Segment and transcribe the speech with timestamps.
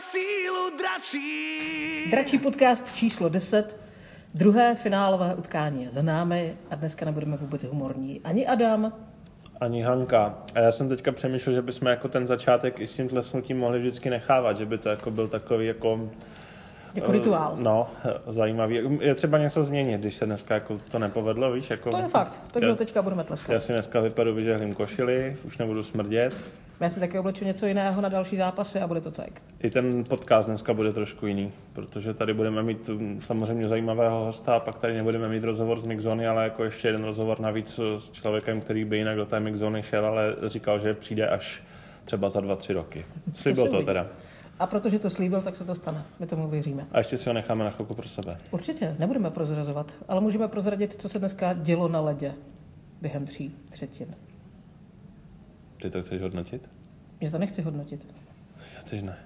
[0.00, 2.10] Sílu dračí.
[2.10, 3.80] Dračí podcast číslo 10.
[4.34, 8.20] Druhé finálové utkání je za námi a dneska nebudeme vůbec humorní.
[8.24, 8.92] Ani Adam,
[9.60, 10.38] Ani Hanka.
[10.54, 13.78] A já jsem teďka přemýšlel, že bychom jako ten začátek i s tím tlesnutím mohli
[13.78, 16.10] vždycky nechávat, že by to jako byl takový jako...
[16.94, 17.56] jako rituál.
[17.58, 17.88] No,
[18.26, 18.80] zajímavý.
[19.00, 21.70] Je třeba něco změnit, když se dneska jako to nepovedlo, víš?
[21.70, 23.62] Jako, To je fakt, takže já, teďka budeme já tleskat.
[23.62, 26.34] si dneska vypadu vyžehlím košili, už nebudu smrdět.
[26.80, 29.42] Já si taky obleču něco jiného na další zápasy a bude to cajk.
[29.62, 34.54] I ten podcast dneska bude trošku jiný, protože tady budeme mít mm, samozřejmě zajímavého hosta
[34.54, 38.10] a pak tady nebudeme mít rozhovor z Mixzony, ale jako ještě jeden rozhovor navíc s
[38.10, 41.62] člověkem, který by jinak do té Mixzony šel, ale říkal, že přijde až
[42.04, 43.04] třeba za dva, tři roky.
[43.34, 43.86] Slíbil se to uvidí.
[43.86, 44.06] teda.
[44.58, 46.04] A protože to slíbil, tak se to stane.
[46.18, 46.86] My tomu věříme.
[46.92, 48.38] A ještě si ho necháme na chvilku pro sebe.
[48.50, 52.34] Určitě, nebudeme prozrazovat, ale můžeme prozradit, co se dneska dělo na ledě
[53.00, 54.14] během tří třetin.
[55.82, 56.70] Ty to chceš hodnotit?
[57.20, 58.06] Já to nechci hodnotit.
[58.76, 59.18] Já teď ne.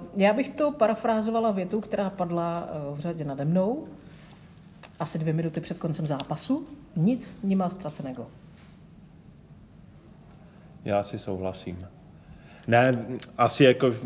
[0.00, 3.88] Uh, já bych to parafrázovala větu, která padla uh, v řadě nade mnou,
[5.00, 6.66] asi dvě minuty před koncem zápasu.
[6.96, 8.26] Nic nemá ztraceného.
[10.84, 11.86] Já si souhlasím.
[12.66, 13.06] Ne,
[13.38, 14.04] asi jako v,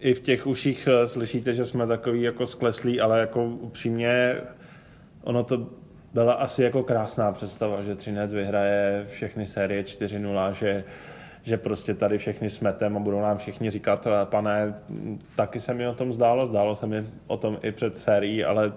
[0.00, 4.36] i v těch uších eh, slyšíte, že jsme takový jako skleslí, ale jako upřímně
[5.22, 5.66] ono to
[6.14, 10.84] byla asi jako krásná představa, že Třinec vyhraje všechny série 4-0, že,
[11.42, 14.74] že prostě tady všechny smetem a budou nám všichni říkat, "Eh, pane,
[15.36, 18.72] taky se mi o tom zdálo, zdálo se mi o tom i před sérií, ale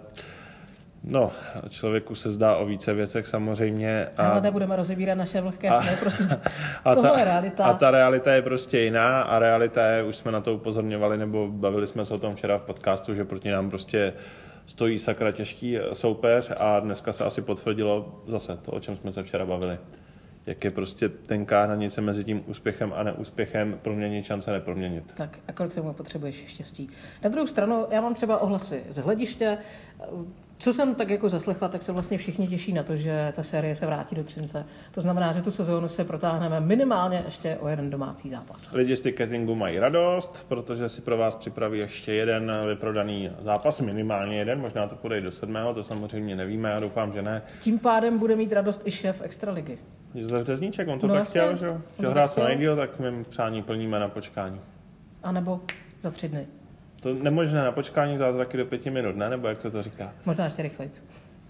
[1.08, 1.31] no,
[1.70, 4.08] člověku se zdá o více věcech samozřejmě.
[4.17, 4.28] A...
[4.28, 6.23] Ale nebudeme rozebírat naše vlhké A- sny, prostě
[6.86, 7.66] A ta, je realita.
[7.66, 11.47] a ta realita je prostě jiná a realita je, už jsme na to upozorňovali, nebo
[11.52, 14.13] bavili jsme se o tom včera v podcastu, že proti nám prostě
[14.66, 19.24] stojí sakra těžký soupeř a dneska se asi potvrdilo zase to, o čem jsme se
[19.24, 19.78] včera bavili.
[20.46, 25.13] Jak je prostě tenká hranice mezi tím úspěchem a neúspěchem proměnit šance neproměnit.
[25.13, 26.90] Tak a kolik tomu potřebuješ štěstí.
[27.24, 29.58] Na druhou stranu, já mám třeba ohlasy z hlediště.
[30.57, 33.75] Co jsem tak jako zaslechla, tak se vlastně všichni těší na to, že ta série
[33.75, 34.66] se vrátí do Třince.
[34.91, 38.71] To znamená, že tu sezónu se protáhneme minimálně ještě o jeden domácí zápas.
[38.73, 44.38] Lidi z ticketingu mají radost, protože si pro vás připraví ještě jeden vyprodaný zápas, minimálně
[44.38, 47.41] jeden, možná to půjde i do sedmého, to samozřejmě nevíme, já doufám, že ne.
[47.61, 49.77] Tím pádem bude mít radost i šéf Extraligy.
[50.13, 51.67] Josef Řezníček, on to No tak jasně, chtěl, že
[52.01, 52.45] to hrát tak co chtěl.
[52.47, 54.59] nejdíl, tak mým přání plníme na počkání.
[55.23, 55.61] A nebo
[56.01, 56.47] za tři dny.
[57.05, 59.29] To nemožné na počkání zázraky do pěti minut, ne?
[59.29, 60.13] Nebo jak se to říká?
[60.25, 60.91] Možná ještě rychleji.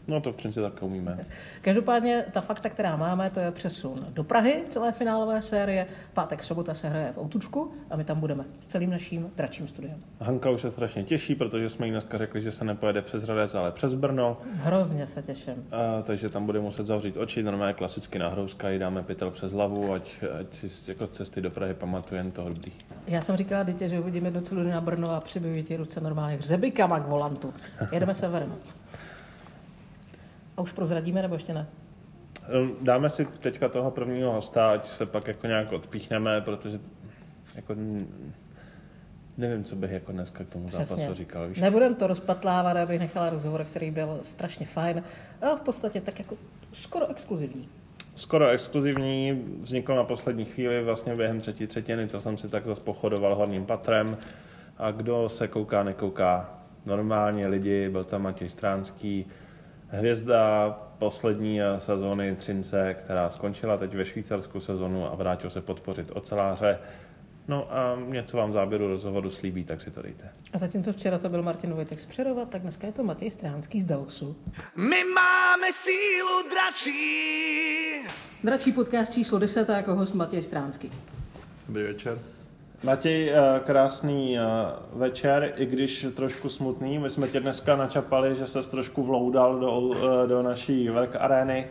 [0.08, 1.20] No to v Třinci tak umíme.
[1.62, 5.88] Každopádně ta fakta, která máme, to je přesun do Prahy celé finálové série.
[6.14, 10.04] Pátek, sobota se hraje v Outučku a my tam budeme s celým naším dračím studiem.
[10.20, 13.56] Hanka už se strašně těší, protože jsme jí dneska řekli, že se nepojede přes Hradec,
[13.56, 14.38] ale přes Brno.
[14.54, 15.68] Hrozně se těším.
[15.72, 19.54] A, takže tam bude muset zavřít oči, normálně klasicky na hrouska, jí dáme pytel přes
[19.54, 22.72] hlavu, ať, ať si jako cesty do Prahy pamatuje jen to dobrý.
[23.08, 26.38] Já jsem říkala dítě, že uvidíme do celou na Brno a přibijí ti ruce normálně
[26.38, 27.54] hřebikama k volantu.
[27.92, 28.56] Jedeme severem.
[30.58, 31.68] A už prozradíme, nebo ještě ne?
[32.50, 36.80] Ehm, Dáme si teďka toho prvního hosta, ať se pak jako nějak odpíchneme, protože
[37.56, 37.76] jako
[39.38, 41.48] nevím, co bych jako dneska k tomu zápasu říkal.
[41.48, 41.60] Víš?
[41.60, 45.04] Nebudem to rozpatlávat, abych nechala rozhovor, který byl strašně fajn
[45.42, 46.38] a v podstatě tak jako
[46.74, 47.70] skoro exkluzivní.
[48.16, 52.82] Skoro exkluzivní, vznikl na poslední chvíli, vlastně během třetí třetiny, to jsem si tak zase
[52.82, 54.18] pochodoval horním patrem.
[54.78, 59.26] A kdo se kouká, nekouká normálně lidi, byl tam Matěj Stránský,
[59.88, 60.70] hvězda
[61.00, 66.80] poslední sezóny Třince, která skončila teď ve Švýcarsku sezonu a vrátil se podpořit oceláře.
[67.48, 70.30] No a něco vám záběru rozhovoru slíbí, tak si to dejte.
[70.54, 73.82] A zatímco včera to byl Martin Vojtek z Přerova, tak dneska je to Matěj Stránský
[73.82, 74.36] z Davosu.
[74.76, 78.08] My máme sílu dračí.
[78.44, 80.92] Dračí podcast číslo 10 a jako host Matěj Stránský.
[81.68, 82.20] Dobrý večer.
[82.84, 84.44] Matěj, eh, krásný eh,
[84.94, 87.00] večer, i když trošku smutný.
[87.00, 91.68] My jsme tě dneska načapali, že ses trošku vloudal do, eh, do naší velké arény,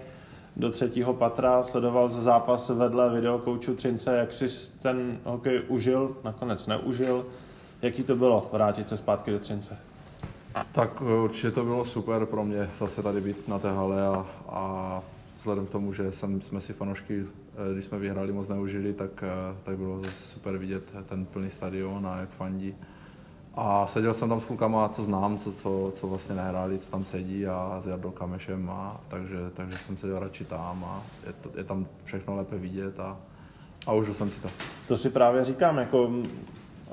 [0.57, 7.27] do třetího patra, sledoval zápas vedle videokouču Třince, jak jsi ten hokej užil, nakonec neužil.
[7.83, 9.77] Jaký to bylo vrátit se zpátky do Třince?
[10.73, 15.03] Tak určitě to bylo super pro mě zase tady být na té hale a, a
[15.39, 17.25] vzhledem k tomu, že jsem, jsme si fanoušky,
[17.73, 22.07] když jsme vyhráli, moc neužili, tak, eh, tak bylo zase super vidět ten plný stadion
[22.07, 22.75] a jak fandí.
[23.55, 27.05] A seděl jsem tam s klukama, co znám, co, co, co vlastně nehráli, co tam
[27.05, 31.59] sedí a s Jardou Kamešem, a, takže, takže jsem seděl radši tam a je, to,
[31.59, 33.17] je tam všechno lépe vidět a,
[33.87, 34.49] a užil jsem si to.
[34.89, 36.11] To si právě říkám, jako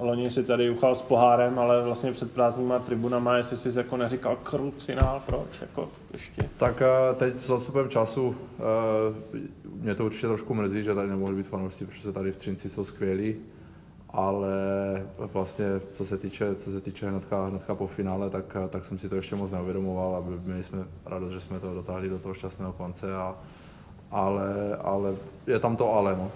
[0.01, 4.35] loni si tady uchal s pohárem, ale vlastně před prázdnýma tribunama, jestli jsi jako neříkal
[4.43, 6.49] krucinál, proč, jako ještě.
[6.57, 9.41] Tak eh, teď s odstupem času eh,
[9.81, 12.83] mě to určitě trošku mrzí, že tady nemohli být fanoušci, protože tady v Třinci jsou
[12.85, 13.35] skvělí.
[14.09, 14.53] ale
[15.17, 19.09] vlastně co se týče, co se týče hnedka, hnedka po finále, tak, tak jsem si
[19.09, 22.73] to ještě moc neuvědomoval a měli jsme radost, že jsme to dotáhli do toho šťastného
[22.73, 23.35] konce, a,
[24.11, 25.15] ale, ale
[25.47, 26.15] je tam to ale.
[26.15, 26.31] No.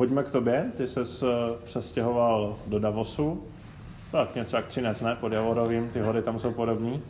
[0.00, 1.00] Pojďme k tobě, ty se
[1.64, 3.42] přestěhoval do Davosu,
[4.12, 5.16] tak něco jak Třinec, ne?
[5.20, 7.02] Pod Javorovým, ty hory tam jsou podobný.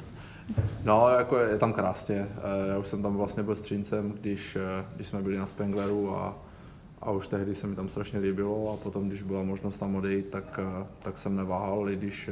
[0.85, 2.29] No, jako je, je tam krásně.
[2.37, 5.47] Eh, já už jsem tam vlastně byl s Třincem, když, eh, když jsme byli na
[5.47, 6.39] Spengleru a,
[7.03, 10.27] a už tehdy se mi tam strašně líbilo a potom, když byla možnost tam odejít,
[10.27, 12.31] tak, eh, tak jsem neváhal, i když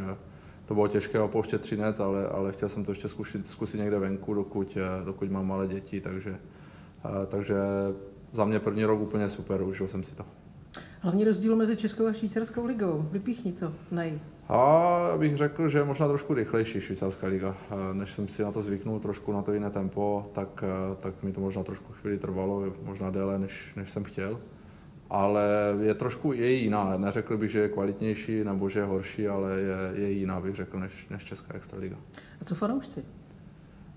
[0.66, 4.34] to bylo těžké opouštět Třinec, ale, ale chtěl jsem to ještě zkusit, zkusit někde venku,
[4.34, 6.36] dokud, dokud mám malé děti, takže,
[7.28, 7.54] takže
[8.32, 10.24] za mě první rok úplně super, užil jsem si to.
[11.00, 13.08] Hlavní rozdíl mezi Českou a Švýcarskou ligou.
[13.12, 14.20] Vypíchni to, nej.
[14.48, 17.56] A bych řekl, že je možná trošku rychlejší švýcarská liga.
[17.92, 20.64] Než jsem si na to zvyknul, trošku na to jiné tempo, tak,
[21.00, 24.40] tak mi to možná trošku chvíli trvalo, možná déle, než, než jsem chtěl.
[25.10, 25.48] Ale
[25.80, 26.96] je trošku je jiná.
[26.96, 30.80] Neřekl bych, že je kvalitnější nebo že je horší, ale je, je jiná, bych řekl,
[30.80, 31.96] než, než Česká extraliga.
[32.40, 33.04] A co fanoušci?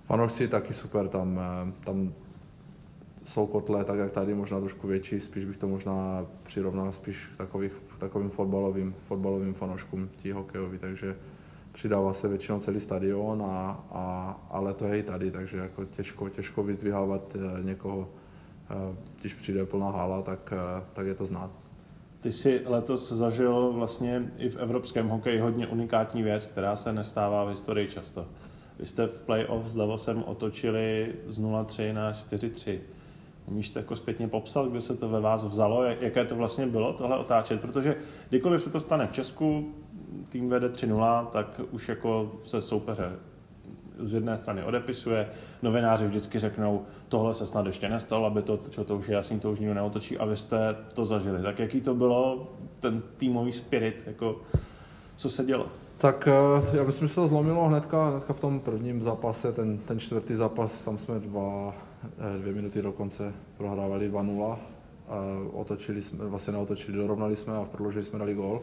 [0.06, 1.40] Fanoušci taky super, tam,
[1.84, 2.14] tam
[3.24, 7.38] jsou kotle tak jak tady, možná trošku větší, spíš bych to možná přirovnal spíš k
[7.38, 11.16] takových, takovým fotbalovým, fotbalovým fanouškům, tí hokejoví, takže
[11.72, 16.30] přidává se většinou celý stadion, a, a, ale to je i tady, takže jako těžko,
[16.30, 18.10] těžko vyzdvihávat eh, někoho,
[18.70, 21.52] eh, když přijde plná hala, tak, eh, tak je to znát.
[22.22, 27.44] Ty jsi letos zažil vlastně i v evropském hokeji hodně unikátní věc, která se nestává
[27.46, 28.26] v historii často.
[28.80, 32.80] Vy jste v playoff s Davosem otočili z 0-3 na 4-3.
[33.52, 36.94] Umíš to jako zpětně popsat, kde se to ve vás vzalo, jaké to vlastně bylo
[36.94, 37.96] tohle otáčet, protože
[38.30, 39.74] kdykoliv se to stane v Česku,
[40.30, 43.12] tým vede 3-0, tak už jako se soupeře
[44.00, 45.30] z jedné strany odepisuje,
[45.62, 49.40] novináři vždycky řeknou, tohle se snad ještě nestalo, aby to, čo to už je jasný,
[49.40, 51.42] to už nikdo neotočí a vy jste to zažili.
[51.42, 52.48] Tak jaký to bylo,
[52.80, 54.42] ten týmový spirit, jako
[55.16, 55.66] co se dělo?
[55.98, 59.78] Tak eh, já myslím, že se to zlomilo hnedka, hnedka v tom prvním zápase, ten,
[59.78, 61.74] ten čtvrtý zápas, tam jsme dva,
[62.38, 64.58] dvě minuty do konce prohrávali 2-0.
[65.52, 68.62] Otočili jsme, vlastně neotočili, dorovnali jsme a v prodloužení jsme dali gol.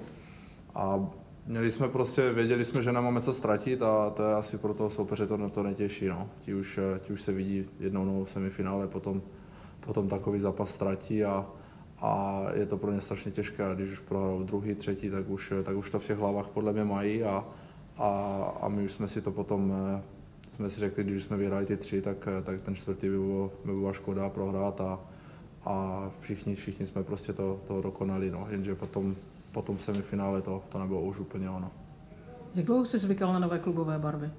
[0.74, 1.10] A
[1.48, 4.90] měli jsme prostě, věděli jsme, že nemáme co ztratit a to je asi pro toho
[4.90, 6.06] soupeře to, to netěší.
[6.06, 6.30] No.
[6.44, 9.22] Ti, už, eh, ti už se vidí jednou v semifinále, potom,
[9.80, 11.46] potom takový zápas ztratí a,
[12.00, 13.64] a je to pro ně strašně těžké.
[13.64, 16.72] A když už prohrajou druhý, třetí, tak už, tak už to v těch hlavách podle
[16.72, 17.44] mě mají a,
[17.96, 18.08] a,
[18.60, 20.02] a my už jsme si to potom eh,
[20.58, 23.50] jsme si řekli, když jsme vyhráli ty tři, tak, eh, tak ten čtvrtý by bylo,
[23.64, 25.00] by byla škoda prohrát a,
[25.64, 28.46] a všichni, všichni jsme prostě to, to dokonali, no.
[28.50, 29.16] jenže potom,
[29.52, 31.70] potom semifinále to, to nebylo už úplně ono.
[32.54, 34.30] Jak dlouho jsi zvykal na nové klubové barvy?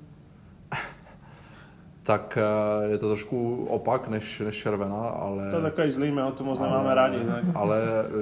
[2.03, 5.49] tak eh, je to trošku opak než, než červená, ale...
[5.49, 7.19] To je takový zlý, my ho tu moc nemáme rádi.
[7.25, 7.43] Tak.
[7.55, 7.77] Ale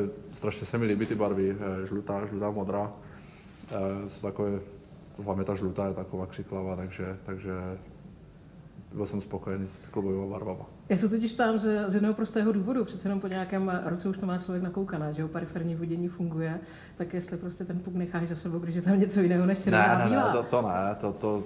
[0.05, 2.91] eh, strašně se mi líbí ty barvy, žlutá, žlutá, modrá.
[4.07, 4.59] Jsou takové,
[5.23, 7.51] hlavně ta žlutá je taková křiklava, takže, takže
[8.93, 10.65] byl jsem spokojený s klubovými barvama.
[10.89, 14.17] Já se totiž ptám z, z jednoho prostého důvodu, přece jenom po nějakém roce už
[14.17, 16.59] to má člověk nakoukané, že jo, periferní vodění funguje,
[16.95, 19.97] tak jestli prostě ten puk necháš za sebou, když je tam něco jiného než červená
[19.97, 21.44] ne, ne, ne, to, to ne, to, to,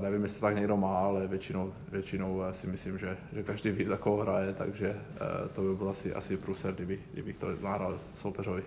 [0.00, 3.84] nevím, jestli to tak někdo má, ale většinou, většinou si myslím, že, že každý ví,
[3.84, 7.98] za koho hraje, takže uh, to by byl asi, asi průser, kdyby, kdybych to nahrál
[8.14, 8.62] soupeřovi.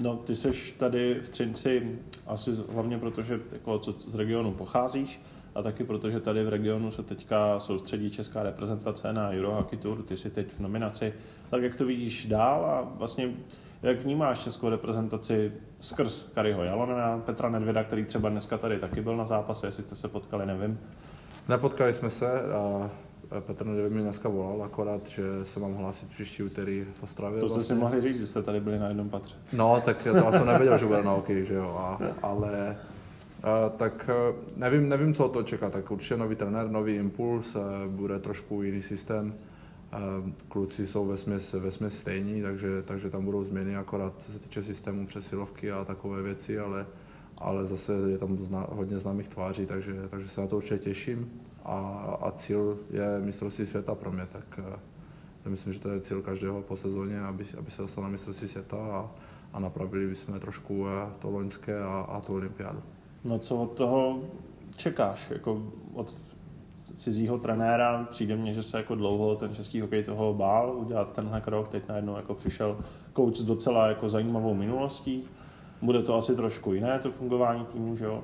[0.00, 5.20] No, ty jsi tady v Třinci asi hlavně proto, že jako z regionu pocházíš
[5.54, 9.78] a taky proto, že tady v regionu se teďka soustředí česká reprezentace na Euro Hockey
[9.78, 11.14] Tour, ty jsi teď v nominaci.
[11.50, 13.30] Tak jak to vidíš dál a vlastně
[13.82, 19.16] jak vnímáš českou reprezentaci skrz Kariho Jalonena, Petra Nedvěda, který třeba dneska tady taky byl
[19.16, 20.80] na zápase, jestli jste se potkali, nevím.
[21.48, 22.90] Nepotkali jsme se a
[23.40, 27.40] Petr Nedvěd mi dneska volal, akorát, že se mám hlásit příští úterý v Ostravě.
[27.40, 27.74] To jste vlastně.
[27.74, 29.36] si mohli říct, že jste tady byli na jednom patře.
[29.52, 32.76] No, tak to jsem nevěděl, že bude na hokej, že jo, a, ale
[33.42, 34.10] a, tak
[34.56, 37.56] nevím, nevím, co to čeká, tak určitě nový trenér, nový impuls,
[37.88, 39.34] bude trošku jiný systém,
[40.48, 44.38] Kluci jsou ve směs, ve směs stejní, takže, takže tam budou změny, akorát co se
[44.38, 46.86] týče systému přesilovky a takové věci, ale,
[47.38, 51.30] ale zase je tam zna, hodně známých tváří, takže, takže se na to určitě těším.
[51.64, 51.78] A,
[52.20, 54.60] a cíl je mistrovství světa pro mě, tak
[55.46, 58.48] eh, myslím, že to je cíl každého po sezóně, aby, aby se dostal na mistrovství
[58.48, 59.10] světa a,
[59.52, 62.82] a napravili bychom trošku eh, to loňské a, a tu olympiádu.
[63.24, 64.20] No co od toho
[64.76, 65.30] čekáš?
[65.30, 65.62] Jako
[65.94, 66.14] od
[66.94, 71.40] cizího trenéra, přijde mně, že se jako dlouho ten český hokej toho bál udělat tenhle
[71.40, 72.78] krok, teď najednou jako přišel
[73.16, 75.24] coach s docela jako zajímavou minulostí.
[75.82, 78.22] Bude to asi trošku jiné, to fungování týmu, že jo?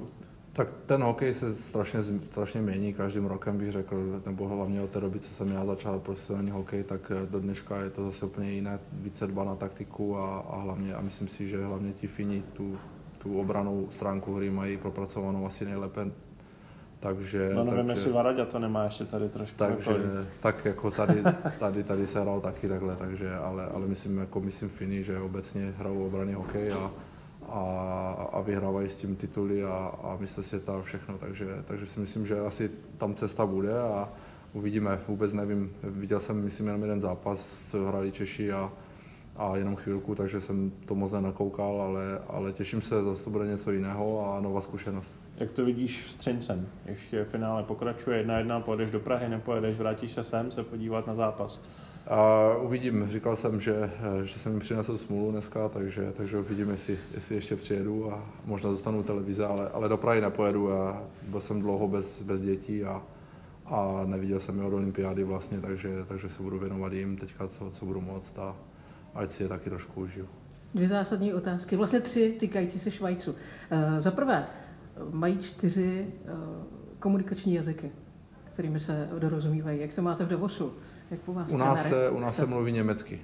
[0.58, 2.00] Tak ten hokej se strašně,
[2.30, 6.00] strašně mění každým rokem, bych řekl, nebo hlavně od té doby, co jsem já začal
[6.00, 10.18] profesionální hokej, tak eh, do dneška je to zase úplně jiné, více dba na taktiku
[10.18, 12.78] a, a hlavně, a myslím si, že hlavně ti Fini tu,
[13.18, 16.06] tu obranou stránku hry mají propracovanou asi nejlépe.
[17.00, 19.56] Takže, No nevím, takže, jestli Varaďa to nemá ještě tady trošku.
[19.58, 21.22] takže jako- tak jako tady,
[21.58, 25.74] tady, tady se hrál taky takhle, takže, ale, ale myslím, jako myslím Fini, že obecně
[25.78, 26.90] hrajou obraný hokej a,
[27.48, 32.00] a, a vyhrávají s tím tituly a, a myslí si to všechno, takže, takže si
[32.00, 34.08] myslím, že asi tam cesta bude a
[34.52, 38.72] uvidíme, vůbec nevím, viděl jsem myslím jenom jeden zápas, co hráli Češi a,
[39.36, 43.46] a jenom chvilku, takže jsem to moc nenakoukal, ale, ale těším se, zase to bude
[43.46, 45.14] něco jiného a nová zkušenost.
[45.36, 46.68] Jak to vidíš s Třincem?
[46.86, 51.14] Ještě finále pokračuje jedna jedna, pojedeš do Prahy, nepojedeš, vrátíš se sem se podívat na
[51.14, 51.62] zápas.
[52.10, 53.90] A uvidím, říkal jsem, že,
[54.24, 58.70] že jsem jim přinesl smůlu dneska, takže, takže uvidím, jestli, jestli ještě přijedu a možná
[58.70, 60.72] zůstanu televize, ale, ale do Prahy nepojedu.
[60.72, 63.02] A byl jsem dlouho bez, bez dětí a,
[63.66, 67.70] a neviděl jsem je od olympiády vlastně, takže, takže se budu věnovat jim teďka, co,
[67.70, 68.56] co budu moct a
[69.14, 70.28] ať si je taky trošku užiju.
[70.74, 73.30] Dvě zásadní otázky, vlastně tři týkající se Švajců.
[73.30, 73.36] Uh,
[73.98, 74.46] za prvé,
[75.10, 76.30] mají čtyři uh,
[76.98, 77.90] komunikační jazyky,
[78.52, 79.80] kterými se dorozumívají.
[79.80, 80.72] Jak to máte v Davosu?
[81.10, 83.20] Jak po vás U nás, se, u nás se mluví německy,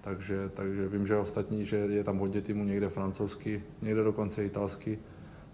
[0.00, 4.98] takže, takže vím, že ostatní, že je tam hodně týmů někde francouzsky, někde dokonce italsky,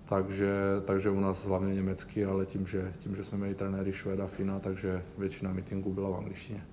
[0.04, 0.54] takže,
[0.84, 4.60] takže u nás hlavně německy, ale tím, že, tím, že jsme měli trenéry Švéda, Fina,
[4.60, 6.64] takže většina meetingů byla v angličtině.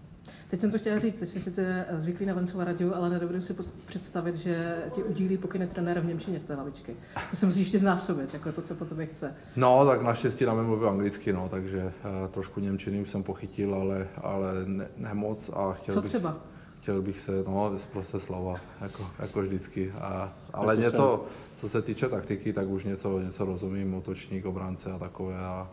[0.52, 3.56] Teď jsem to chtěla říct, ty jsi sice zvyklý na Vencova radio, ale nedovedu si
[3.86, 6.96] představit, že ti udílí pokyny trenér v Němčině z té lavičky.
[7.30, 9.36] To se musí ještě znásobit, jako to, co po tobě chce.
[9.56, 13.76] No, tak naštěstí na mě mluvil anglicky, no, takže uh, trošku Němčiny už jsem pochytil,
[13.76, 16.38] ale, ale ne, ne moc a chtěl Co bych, třeba?
[16.82, 19.92] chtěl bych se, no, prostě slova, jako, jako vždycky.
[19.92, 24.92] A, ale to něco, co se týče taktiky, tak už něco, něco rozumím, útočník, obránce
[24.92, 25.38] a takové.
[25.38, 25.70] A,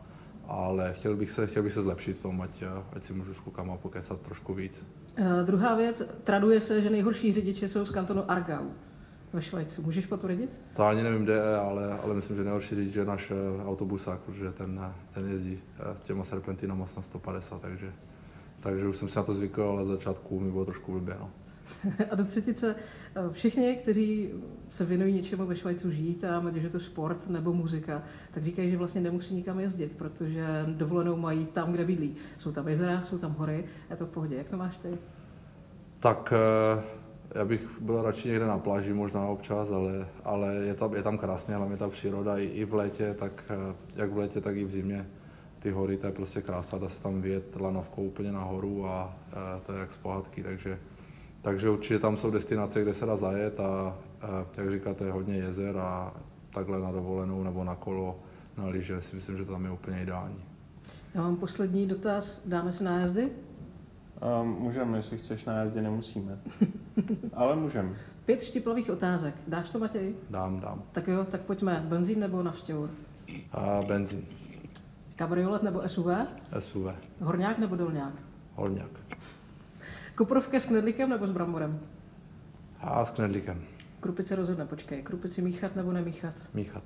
[0.49, 2.63] ale chtěl bych, se, chtěl bych se zlepšit v tom, ať,
[2.93, 4.87] ať si můžu s klukama pokecat trošku víc.
[5.21, 8.65] Uh, druhá věc, traduje se, že nejhorší řidiči jsou z kantonu Argau
[9.33, 9.83] ve Švajcu.
[9.83, 10.51] Můžeš potvrdit?
[10.77, 14.21] To ani nevím, kde je, ale, ale myslím, že nejhorší řidič je náš eh, autobusák,
[14.21, 17.93] protože ten, ten jezdí eh, s těma serpentinama na 150, takže,
[18.61, 21.17] takže už jsem si na to zvykl, ale začátku mi bylo trošku blbě.
[21.21, 21.31] No.
[22.11, 22.75] A do třetice,
[23.15, 24.31] eh, všichni, kteří
[24.71, 28.03] se věnují něčemu ve Švajcu žijí tam, ať je to sport nebo muzika,
[28.35, 32.17] tak říkají, že vlastně nemusí nikam jezdit, protože dovolenou mají tam, kde bydlí.
[32.39, 34.37] Jsou tam jezera, jsou tam hory, je to v pohodě.
[34.37, 34.89] Jak to máš ty?
[36.01, 36.83] Tak eh,
[37.35, 41.19] já bych byl radši někde na pláži možná občas, ale, ale je, tam, je tam
[41.19, 44.65] krásně, hlavně ta příroda i, i v létě, tak eh, jak v létě, tak i
[44.65, 45.07] v zimě.
[45.59, 49.61] Ty hory, to je prostě krása, dá se tam vyjet lanovkou úplně nahoru a eh,
[49.67, 50.79] to je jak z pohádky, takže,
[51.49, 53.99] takže určitě tam jsou destinace, kde se dá zajet a
[54.57, 56.13] jak říkáte, je hodně jezer a
[56.55, 58.19] takhle na dovolenou nebo na kolo,
[58.59, 60.45] na lyže si myslím, že to tam je úplně ideální.
[61.15, 62.43] Já mám poslední dotaz.
[62.45, 63.29] Dáme si nájezdy?
[64.43, 66.39] Um, můžeme, jestli chceš na jazdě, nemusíme.
[67.33, 67.97] Ale můžeme.
[68.25, 69.35] Pět štiplavých otázek.
[69.47, 70.15] Dáš to, Matěj?
[70.31, 70.83] Dám, dám.
[70.93, 71.85] Tak jo, tak pojďme.
[71.89, 72.91] Benzín nebo navštěvu?
[73.53, 74.25] A benzín,
[75.17, 76.07] Kabriolet nebo SUV?
[76.59, 76.87] SUV,
[77.21, 78.13] Horňák nebo dolňák?
[78.55, 78.91] horňák
[80.19, 81.81] Kuprovka s knedlíkem nebo s bramborem?
[82.81, 83.63] a s knedlíkem,
[84.01, 85.03] Krupice rozhodne, počkej.
[85.03, 86.35] Krupici míchat nebo nemíchat?
[86.55, 86.83] míchat.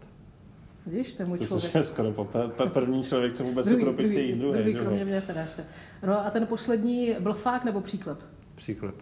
[0.87, 1.73] Vidíš, to je můj To člověk.
[1.73, 2.29] jsi je skoro po
[2.73, 5.65] první člověk, co vůbec druhý, druhý, druhý, druhý, druhý, druhý, kromě mě teda ještě.
[6.07, 8.19] No a ten poslední, blfák nebo příklep?
[8.55, 8.95] Příklep.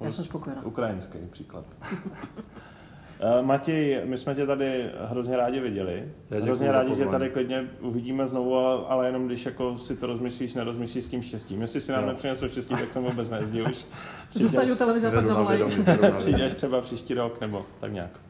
[0.00, 0.64] Já jsem spokojená.
[0.66, 1.68] Ukrajinský příklad.
[3.20, 6.12] Eh, Matěj, my jsme tě tady hrozně rádi viděli.
[6.42, 11.04] Hrozně rádi, že tady klidně uvidíme znovu, ale- jenom když jako si to rozmyslíš, nerozmyslíš
[11.04, 11.60] s tím štěstím.
[11.60, 12.08] Jestli si nám Jo.
[12.08, 13.86] nepřinesl štěstí, tak jsem vůbec nejezdil už.
[14.32, 18.20] Zůstaň u Přijdeš, televize pak na přijdeš třeba příští rok, nebo tak nějak.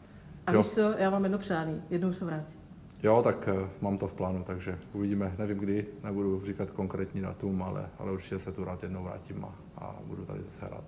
[0.46, 0.62] A Jo.
[0.62, 1.82] víš co, já mám jedno přání.
[1.90, 2.60] Jednou se vrátím.
[3.02, 5.34] Jo, tak eh, mám to v plánu, takže uvidíme.
[5.38, 9.54] Nevím kdy, nebudu říkat konkrétní datum, ale, ale určitě se tu rád jednou vrátím a,
[9.78, 10.84] a budu tady zase rád.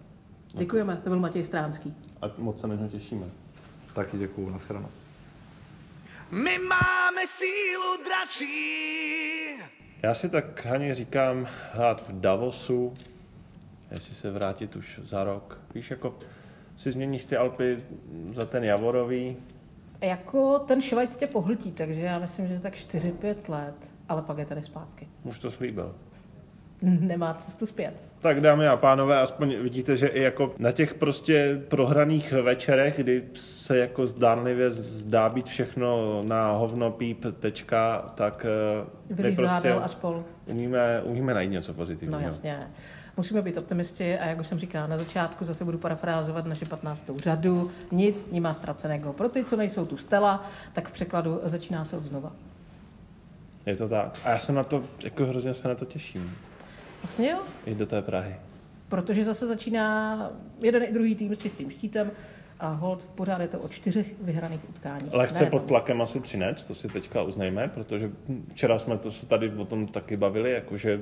[0.55, 1.95] Děkujeme, to byl Matěj Stránský.
[2.23, 3.27] A moc se na těšíme.
[3.99, 4.89] Taky děkuju, nashledanou.
[6.31, 9.63] My máme sílu dračí.
[10.03, 12.95] Já si tak, Hani, říkám hrát v Davosu,
[13.91, 15.61] jestli se vrátit už za rok.
[15.75, 16.19] Víš, jako
[16.77, 17.85] si změníš ty Alpy
[18.35, 19.37] za ten Javorový,
[20.01, 24.47] Jako ten Švajc tě pohltí, takže já myslím, že tak 4-5 let, ale pak je
[24.47, 25.09] tady zpátky.
[25.25, 25.95] už to slíbil.
[26.83, 28.08] Nemá cestu zpět.
[28.21, 33.25] Tak dámy a pánové, aspoň vidíte, že i jako na těch prostě prohraných večerech, kdy
[33.35, 38.47] se jako zdánlivě zdá být všechno na hovno píp tečka, tak
[39.11, 40.25] eh, my prostě a spol.
[40.47, 42.21] umíme, umíme najít něco No pozitivního.
[42.21, 42.69] jasně.
[43.17, 47.11] Musíme být optimisti a jak už jsem říkala na začátku, zase budu parafrázovat naši 15.
[47.17, 47.71] řadu.
[47.93, 49.13] Nic nemá ztraceného.
[49.13, 52.33] Pro ty, co nejsou tu stela, tak v překladu začíná se od znova.
[53.67, 54.19] Je to tak.
[54.25, 56.35] A já se na to, jako hrozně se na to těším.
[57.03, 58.37] Vlastně jo, I do té Prahy.
[58.89, 60.31] protože zase začíná
[60.63, 62.11] jeden i druhý tým s čistým štítem
[62.61, 65.13] a hold pořád je to o čtyřech vyhraných utkáních.
[65.13, 68.11] Lehce pod tlakem asi Třinec, to si teďka uznejme, protože
[68.51, 71.01] včera jsme to se tady o tom taky bavili, jakože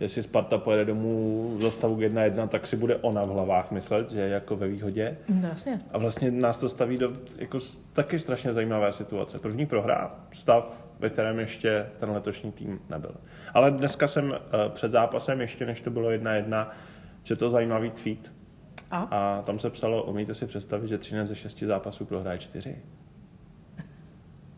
[0.00, 4.20] jestli Sparta pojede domů za stavu 1-1, tak si bude ona v hlavách myslet, že
[4.20, 5.16] je jako ve výhodě.
[5.28, 5.80] No jasně.
[5.92, 7.58] A vlastně nás to staví do jako
[7.92, 9.38] taky strašně zajímavé situace.
[9.38, 13.14] První prohra, stav, ve kterém ještě ten letošní tým nebyl.
[13.54, 16.66] Ale dneska jsem eh, před zápasem, ještě než to bylo 1-1,
[17.22, 18.33] že to zajímavý tweet.
[18.94, 19.02] A?
[19.10, 22.76] A tam se psalo, umíte si představit, že 13 ze 6 zápasů prohraje 4?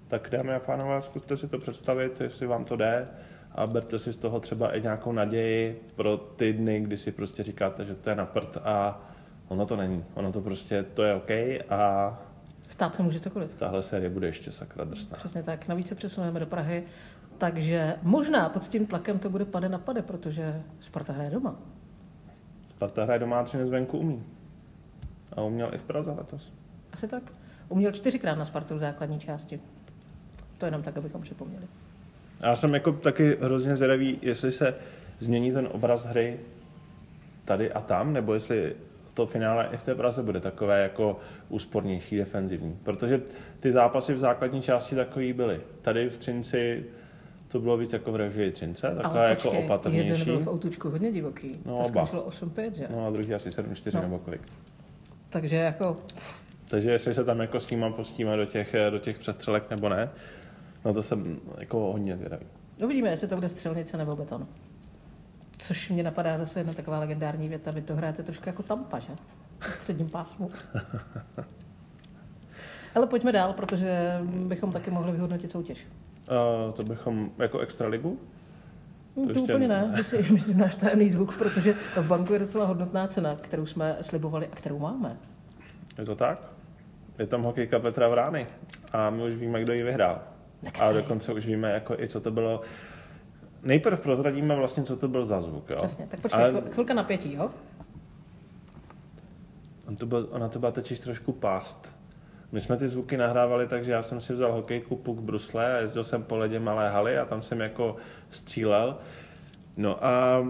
[0.09, 3.09] Tak dámy a pánové, zkuste si to představit, jestli vám to jde
[3.53, 7.43] a berte si z toho třeba i nějakou naději pro ty dny, kdy si prostě
[7.43, 9.01] říkáte, že to je na prd a
[9.49, 10.05] ono to není.
[10.15, 11.31] Ono to prostě, to je OK
[11.71, 12.19] a
[12.69, 13.55] Stát se může cokoliv.
[13.57, 15.17] tahle série bude ještě sakra drsná.
[15.17, 15.69] Přesně tak.
[15.69, 16.85] Navíc se přesuneme do Prahy,
[17.39, 21.57] takže možná pod tím tlakem to bude pade na pade, protože Sparta hraje doma.
[22.77, 24.25] Sparta hraje doma tři zvenku umí.
[25.37, 26.53] A uměl i v Praze letos.
[26.93, 27.23] Asi tak.
[27.69, 29.61] Uměl čtyřikrát na Spartu v základní části.
[30.59, 31.65] To jenom tak, abychom připomněli.
[32.41, 34.75] Já jsem jako taky hrozně zvědavý, jestli se
[35.19, 36.41] změní ten obraz hry
[37.45, 38.77] tady a tam, nebo jestli
[39.15, 42.79] to finále i v té Praze bude takové jako úspornější, defenzivní.
[42.83, 43.23] Protože
[43.61, 45.61] ty zápasy v základní části takový byly.
[45.83, 46.85] Tady v Třinci
[47.49, 50.09] to bylo víc jako v režii Třince, takové Ale jako opatrnější.
[50.09, 51.53] jeden byl v autučku hodně divoký.
[51.65, 52.07] No, to oba.
[52.07, 52.87] skončilo 8-5, že?
[52.91, 54.03] No a druhý asi 7-4 No.
[54.03, 54.41] nebo kolik.
[55.31, 55.97] Takže jako
[56.71, 60.09] Takže jestli se tam jako s ním pustíme do těch, do těch přestřelek nebo ne,
[60.85, 62.47] no to jsem jako hodně zvědavý.
[62.85, 64.47] uvidíme, jestli to bude střelnice nebo beton.
[65.59, 69.13] Což mě napadá zase jedna taková legendární věta, vy to hrajete trošku jako tampa, že?
[69.61, 70.51] V středním pásmu.
[72.95, 75.79] Ale pojďme dál, protože bychom taky mohli vyhodnotit soutěž.
[76.31, 78.19] Uh, to bychom jako extraligu?
[79.17, 82.39] Hm, To To ještě- úplně ne, myslím, myslím náš tajemný zvuk, protože v banku je
[82.39, 85.17] docela hodnotná cena, kterou jsme slibovali a kterou máme.
[85.99, 86.43] Je to tak?
[87.19, 88.47] Je tam hokejka Petra Vrány
[88.93, 90.15] a my už víme, kdo ji vyhrál.
[90.15, 90.95] A Nekecej.
[90.95, 92.61] dokonce už víme, jako i co to bylo.
[93.63, 95.71] Nejprv prozradíme vlastně, co to byl za zvuk.
[95.71, 95.77] Jo?
[95.77, 97.51] Přesně, tak počkej, Ale chvil- chvilka napětí, jo?
[99.89, 101.93] on to byl, ona to byla totiž trošku pást.
[102.57, 105.81] My jsme ty zvuky nahrávali tak, že já jsem si vzal hokejku puk brusle a
[105.81, 107.97] jezdil jsem po ledě malé haly a tam jsem jako
[108.31, 108.99] střílel.
[109.77, 110.47] No a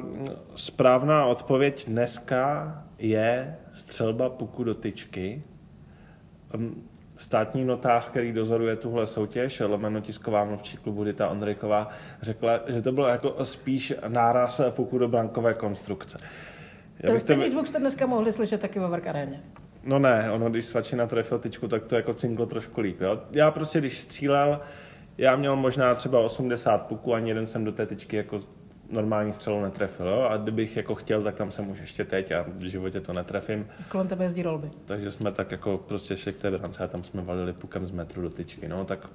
[0.54, 5.42] správná odpověď dneska je střelba puku do tyčky.
[7.16, 11.88] Státní notář, který dozoruje tuhle soutěž, lomeno tisková mluvčí klubu Dita Ondrejková,
[12.22, 16.18] řekla, že to bylo jako spíš náraz puku do brankové konstrukce.
[17.00, 19.42] Já to, Stejný zvuk jste dneska mohli slyšet taky ve Vark aréně.
[19.86, 23.00] No ne, ono, když Svačina trefil tyčku, tak to jako cinklo trošku líp.
[23.00, 23.22] Jo?
[23.32, 24.60] Já prostě, když střílel,
[25.18, 28.40] já měl možná třeba 80 puků, ani jeden jsem do té tyčky jako
[28.90, 30.06] normální střelu netrefil.
[30.06, 30.28] Jo?
[30.30, 33.66] A kdybych jako chtěl, tak tam jsem už ještě teď a v životě to netrefím.
[33.88, 34.70] Kolem tebe jezdí rolby.
[34.86, 37.90] Takže jsme tak jako prostě šli k té brance a tam jsme valili pukem z
[37.90, 38.68] metru do tyčky.
[38.68, 39.08] No, tak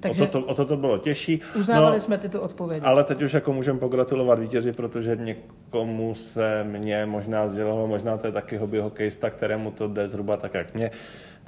[0.00, 1.40] Takže- o, to, to, o to to bylo těžší.
[1.58, 2.86] Uznávali no, jsme tyto odpovědi.
[2.86, 8.26] ale teď už jako můžeme pogratulovat vítězi, protože někomu se mě možná sdělilo, možná to
[8.26, 10.90] je taky hobby hokejista, kterému to jde zhruba tak, jak mě.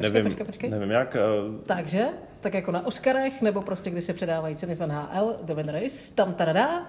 [0.00, 0.70] Nevím, počkej, počkej.
[0.70, 1.16] nevím jak.
[1.16, 1.20] eh,
[1.66, 2.04] Takže,
[2.40, 6.10] tak jako na Oscarech, nebo prostě když se předávají ceny v NHL, The Winner is,
[6.10, 6.86] tam tada,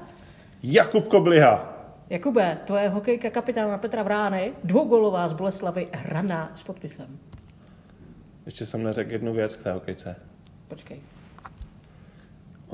[0.63, 1.73] Jakub Kobliha.
[2.09, 7.07] Jakube, tvoje hokejka kapitána Petra Vrány, dvougolová z Boleslavy, hraná s podpisem.
[8.45, 10.15] Ještě jsem neřekl jednu věc k té hokejce.
[10.67, 10.99] Počkej.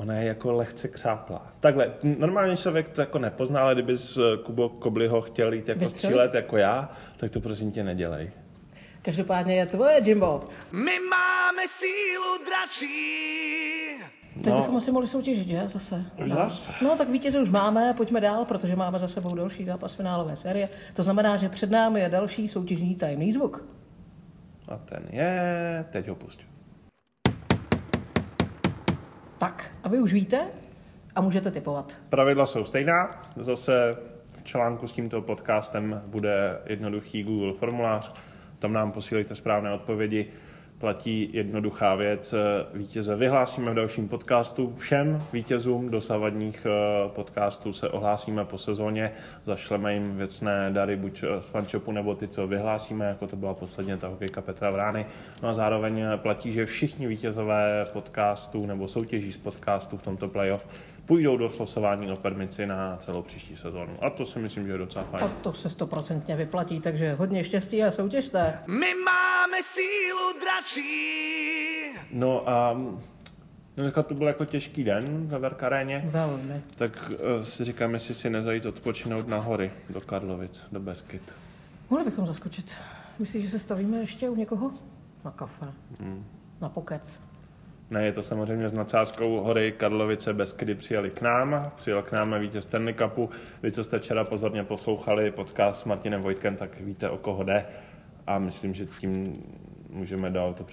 [0.00, 1.46] Ona je jako lehce křáplá.
[1.60, 6.34] Takhle, normální člověk to jako nepozná, ale kdyby s Kubo Kobliho chtěl jít jako střílet
[6.34, 8.30] jako já, tak to prosím tě nedělej.
[9.02, 10.44] Každopádně je tvoje, Jimbo.
[10.72, 13.30] My máme sílu dračí.
[14.44, 14.60] Tak No.
[14.60, 15.62] bychom asi mohli soutěžit, že?
[15.66, 16.04] Zase.
[16.22, 16.36] Už no.
[16.36, 16.70] zas?
[16.82, 20.68] No, tak vítěze už máme, pojďme dál, protože máme za sebou další zápas finálové série.
[20.94, 23.64] To znamená, že před námi je další soutěžní tajemný zvuk.
[24.68, 25.84] A ten je...
[25.90, 26.40] Teď ho pust.
[29.40, 30.48] Tak, a vy už víte
[31.14, 31.92] a můžete typovat.
[32.10, 33.22] Pravidla jsou stejná.
[33.36, 33.96] Zase
[34.36, 38.12] v článku s tímto podcastem bude jednoduchý Google formulář.
[38.58, 40.30] Tam nám posílejte správné odpovědi.
[40.80, 42.34] Platí jednoduchá věc.
[42.74, 44.74] Vítěze vyhlásíme v dalším podcastu.
[44.76, 49.12] Všem vítězům dosavadních eh, podcastů se ohlásíme po sezóně.
[49.44, 53.96] Zašleme jim věcné dary buď z fanshopu nebo ty, co vyhlásíme, jako to byla posledně
[53.96, 55.06] ta hokejka Petra Vrány.
[55.42, 60.66] No a zároveň platí, že všichni vítězové podcastů nebo soutěží z podcastů v tomto playoff
[61.10, 63.92] půjdou do slosování o permici na celou příští sezónu.
[64.00, 65.32] A to si myslím, že je docela A fajn.
[65.42, 68.58] to se stoprocentně vyplatí, takže hodně štěstí a soutěžte.
[68.66, 72.00] My máme sílu dračí.
[72.12, 72.80] No a
[73.76, 76.62] Dneska to byl jako těžký den ve Verkaréně, Velmi.
[76.76, 81.22] tak uh, si říkám, jestli si nezajít odpočinout na hory do Karlovic, do Beskyt.
[81.90, 82.72] Mohli bychom zaskočit.
[83.18, 84.70] Myslíš, že se stavíme ještě u někoho?
[85.24, 85.66] Na kafe.
[86.00, 86.24] Hmm.
[86.60, 87.20] Na pokec.
[87.90, 91.72] Ne, je to samozřejmě s nadsázkou hory Karlovice Beskydy přijeli k nám.
[91.76, 93.30] Přijel k nám vítěz Stanley Cupu.
[93.62, 97.66] Vy, co jste včera pozorně poslouchali podcast s Martinem Vojtkem, tak víte, o koho jde.
[98.26, 99.44] A myslím, že tím
[99.88, 100.64] můžeme dál to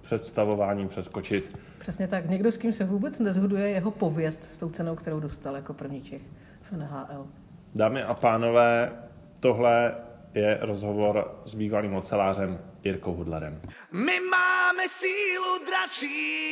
[0.00, 1.58] představováním přeskočit.
[1.78, 2.28] Přesně tak.
[2.28, 6.02] Někdo, s kým se vůbec nezhoduje jeho pověst s tou cenou, kterou dostal jako první
[6.02, 6.22] Čech
[6.62, 7.26] v NHL.
[7.74, 8.92] Dámy a pánové,
[9.40, 9.94] tohle
[10.34, 13.60] je rozhovor s bývalým ocelářem Jirkou Hudlerem.
[13.92, 16.42] My máme sílu dračí.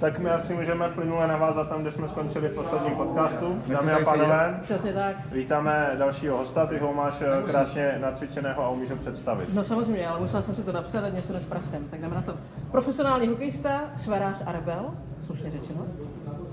[0.00, 3.62] Tak my asi můžeme plynule navázat tam, kde jsme skončili v posledním podcastu.
[3.66, 5.32] Dámy a pánové, Přesně tak.
[5.32, 9.48] vítáme dalšího hosta, ty ho máš eh, krásně nacvičeného a umíš ho představit.
[9.54, 11.88] No samozřejmě, ale musela jsem si to napsat a něco nesprasem.
[11.90, 12.36] Tak jdeme na to.
[12.70, 14.94] Profesionální hokejista, svarář a rebel,
[15.26, 15.86] slušně řečeno.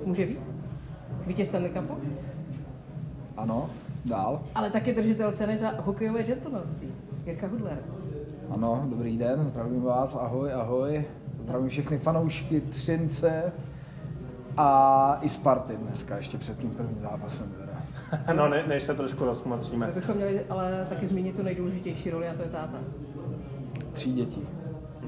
[0.06, 0.40] Může být?
[1.28, 2.02] Vítěz Stanley Cupu?
[3.38, 3.70] Ano,
[4.06, 4.42] dál.
[4.56, 6.88] Ale taky držitel ceny za hokejové gentlemanství.
[7.26, 7.78] Jirka Hudler.
[8.50, 11.06] Ano, dobrý den, zdravím vás, ahoj, ahoj.
[11.44, 13.52] Zdravím všechny fanoušky Třince
[14.58, 17.52] a i Sparty dneska, ještě před tím prvním zápasem.
[17.60, 17.76] Teda.
[18.34, 19.88] No, ne, než se trošku rozmocíme.
[19.88, 22.78] My bychom měli ale taky zmínit tu nejdůležitější roli a to je táta.
[23.94, 24.48] Tří dětí,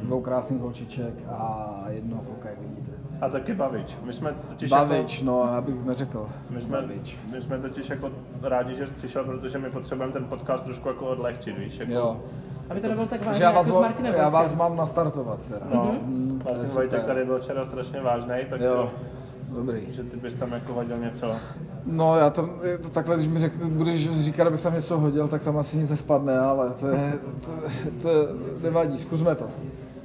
[0.03, 2.86] dvou krásných holčiček a jednoho kluka, jak vidíte.
[3.21, 3.97] A taky Bavič.
[4.03, 6.29] My jsme totiž Bavič, jako, no, abych neřekl.
[6.49, 7.17] my jsme, Bavič.
[7.31, 8.09] my jsme totiž jako
[8.41, 11.79] rádi, že jsi přišel, protože my potřebujeme ten podcast trošku jako odlehčit, víš?
[11.79, 12.17] Jako, Jo,
[12.69, 15.65] Aby to nebylo tak vážné já vás, jako s Martinem já vás mám nastartovat teda.
[15.73, 18.91] No, Mm, to je Martin Vojtek tady byl včera strašně vážný, tak Jo,
[19.55, 19.81] dobrý.
[19.89, 21.31] že ty bys tam jako vadil něco.
[21.85, 22.51] No já tam,
[22.91, 26.39] takhle, když mi řek, budeš říkat, abych tam něco hodil, tak tam asi nic nespadne,
[26.39, 27.49] ale to je, to,
[28.01, 28.09] to
[28.63, 29.45] nevadí, zkusme to.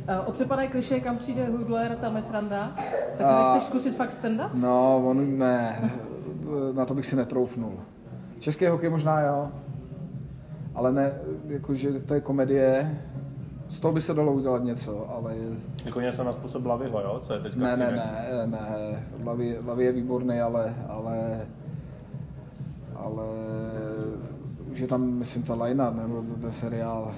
[0.08, 2.72] Eh, Otřepané kliše, kam přijde Hudler, tam je sranda.
[3.18, 4.50] Takže A- nechceš zkusit fakt stand-up?
[4.54, 5.90] No, on ne,
[6.74, 7.72] na to bych si netroufnul.
[8.38, 9.48] Český hokej možná jo,
[10.74, 11.12] ale ne,
[11.46, 12.98] jakože to je komedie,
[13.68, 15.34] z toho by se dalo udělat něco, ale
[15.84, 17.20] Jako něco na způsob Laviho, jo?
[17.22, 21.46] Co je teďka ne, ne, ne, ne, Lavy, Lavy je výborný, ale, ale,
[22.96, 23.24] ale
[24.72, 27.14] už je tam, myslím, ta Lajna, nebo ten seriál,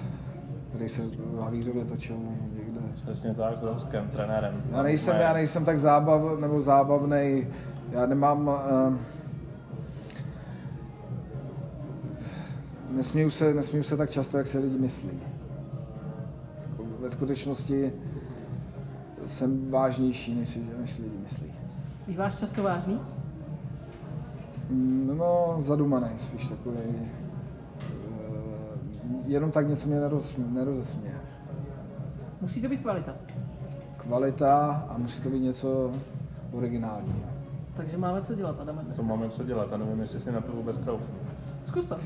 [0.69, 2.17] který se v Havířově točil.
[3.05, 4.63] Přesně tak, s Rouskem, trenérem.
[4.71, 5.23] Já nejsem, Ne.
[5.23, 7.47] já nejsem tak zábav, nebo zábavný,
[7.91, 8.95] já nemám, uh,
[12.91, 15.11] nesměju se, nesměju se tak často, jak se lidi myslí.
[17.01, 17.93] Ve skutečnosti
[19.27, 21.53] jsem vážnější, než si, než si lidi myslí.
[22.07, 23.01] Býváš často vážný?
[24.71, 26.77] Mm, No, zadumaný, spíš takový.
[26.81, 27.05] eh,
[29.27, 31.14] Jenom tak něco mě neroz, nerozesměje.
[32.41, 33.15] Musí to být kvalita.
[33.97, 35.93] Kvalita a musí to být něco
[36.53, 37.35] originálního.
[37.77, 38.85] Takže máme co dělat, Adame.
[38.97, 41.15] To máme co dělat a nevím, jestli si na to vůbec troufnu.
[41.67, 41.97] Zkus to.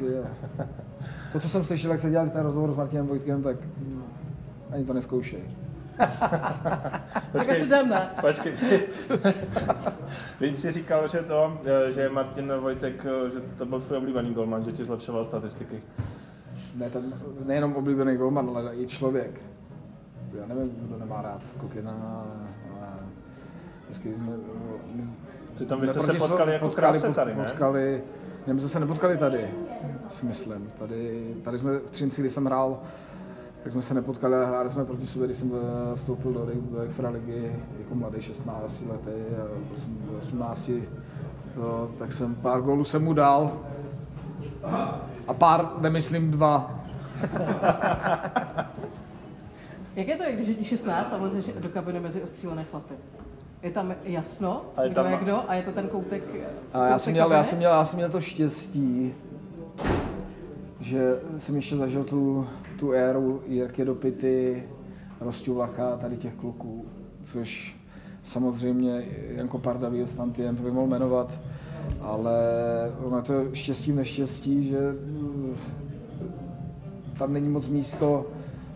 [1.32, 3.56] To, co jsem slyšel, jak se dělal ten rozhovor s Martinem Vojtkem, tak
[4.70, 5.42] ani to neskoušej.
[7.32, 8.10] Tak asi jdeme.
[8.20, 8.52] Počkej.
[10.40, 14.34] Víc si říkal, že to, eh, že Martin Vojtek, eh, že to byl tvůj oblíbený
[14.34, 15.82] golman, že ti zlepšoval statistiky.
[16.74, 17.12] Ne, ten,
[17.44, 19.40] nejenom oblíbený golman, ale i člověk.
[20.34, 22.24] Já nevím, kdo nemá rád Kokina.
[22.80, 22.96] Ale
[23.84, 24.32] vždycky jsme,
[24.94, 25.02] my,
[25.80, 27.44] vy jste jsme se potkali jako krátce pot- tady, ne?
[27.44, 28.02] Potkali,
[28.46, 29.50] ne, my jsme se nepotkali tady,
[30.10, 30.70] si myslím.
[30.78, 32.78] Tady, tady jsme v Třinci, když jsem hrál,
[33.62, 36.80] tak jsme se nepotkali, ale hráli jsme proti sobě, když jsem eh, vstoupil do, do
[36.80, 40.70] extraligy jako mladý 16 letý, a byl jsem do 18,
[41.54, 43.52] to, tak jsem pár gólů jsem mu dal.
[45.28, 46.80] A pár, nemyslím dva.
[49.98, 52.94] Jak je to, když je ti 16 a vlezeš do kabiny mezi ostřílené chlapy?
[53.62, 55.50] Je tam jasno, A je kdo tam- je kdo?
[55.50, 56.22] A je to ten koutek
[56.72, 59.14] A já jsem, měl, já, jsem měl, já jsem měl to štěstí,
[60.80, 62.46] že jsem ještě zažil tu,
[62.78, 64.62] tu éru Jirky Dopity,
[65.20, 66.84] Rostu Vlacha, tady těch kluků,
[67.22, 67.76] což
[68.22, 71.32] samozřejmě Janko Pardavý, Stantien, to bych mohl jmenovat,
[72.00, 72.38] ale
[73.04, 74.78] ono je to štěstí v neštěstí, že
[77.18, 78.26] tam není moc místo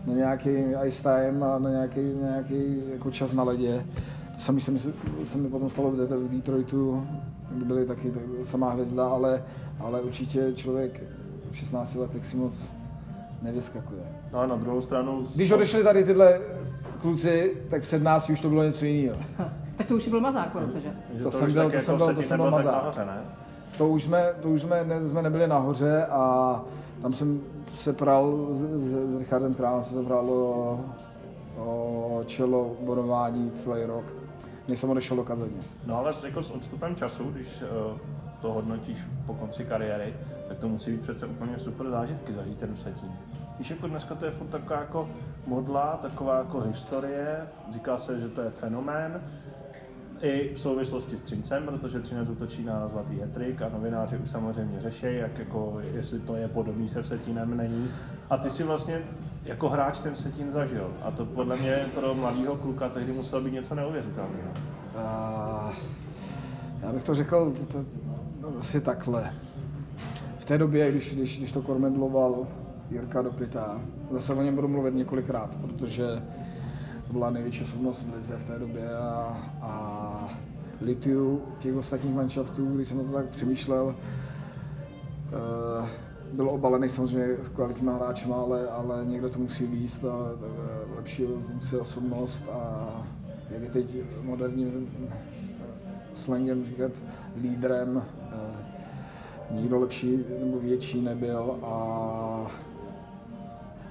[0.07, 0.49] na nějaký
[0.85, 3.85] ice time a na nějaký, nějaký jako čas na ledě.
[4.35, 4.79] To samé se mi,
[5.25, 7.07] se mi potom stalo v, Det- v Detroitu,
[7.51, 9.43] kde byly taky tak- samá hvězda, ale,
[9.79, 11.03] ale určitě člověk
[11.51, 12.53] v 16 letech si moc
[13.41, 14.01] nevyskakuje.
[14.33, 15.23] No a na druhou stranu...
[15.35, 16.39] Když odešli tady tyhle
[17.01, 19.17] kluci, tak v 17 už to bylo něco jiného.
[19.77, 20.89] Tak to už byl mazák roce, že?
[21.17, 22.73] to to jsem byl- to jako jsem byl- to jsem byl mazák.
[22.73, 23.17] nahoře, ne?
[23.77, 26.61] To už jsme, to už jsme, ne, jsme nebyli nahoře a
[27.01, 27.41] tam jsem
[27.73, 30.33] se pral s, s, Richardem Králem, se to pralo
[31.57, 34.05] o, o čelo bodování celý rok.
[34.67, 35.57] než jsem odešel do kazeně.
[35.85, 37.97] No ale jako s odstupem času, když uh,
[38.41, 40.13] to hodnotíš po konci kariéry,
[40.47, 43.11] tak to musí být přece úplně super zážitky zažít ten setín.
[43.59, 45.09] Víš, jako dneska to je furt taková jako
[45.47, 49.21] modla, taková jako historie, říká se, že to je fenomén,
[50.23, 54.79] i v souvislosti s Třincem, protože Třinec útočí na zlatý hetrik a novináři už samozřejmě
[54.79, 57.89] řeší, jak jako, jestli to je podobný se Vsetínem, není.
[58.29, 59.01] A ty si vlastně
[59.45, 60.93] jako hráč ten Vsetín zažil.
[61.01, 64.51] A to podle mě pro mladého kluka tehdy muselo být něco neuvěřitelného.
[66.81, 67.85] Já bych to řekl t- t-
[68.41, 69.33] no, asi takhle.
[70.37, 72.47] V té době, když, když, když to kormidloval
[72.91, 73.81] Jirka Dopita,
[74.11, 76.03] zase o něm budu mluvit několikrát, protože
[77.13, 80.39] to byla největší osobnost v Lize v té době a, a
[80.81, 83.95] litiu těch ostatních manšaftů, když jsem to tak přemýšlel,
[85.27, 85.89] eh,
[86.33, 90.31] byl obalený samozřejmě s kvalitníma hráčima, ale, ale někdo to musí víc a
[90.95, 92.87] lepší vůdce osobnost a
[93.49, 93.85] jak je teď
[94.23, 94.89] moderním
[96.13, 96.91] slangem říkat
[97.41, 98.35] lídrem, eh,
[99.51, 102.51] nikdo lepší nebo větší nebyl a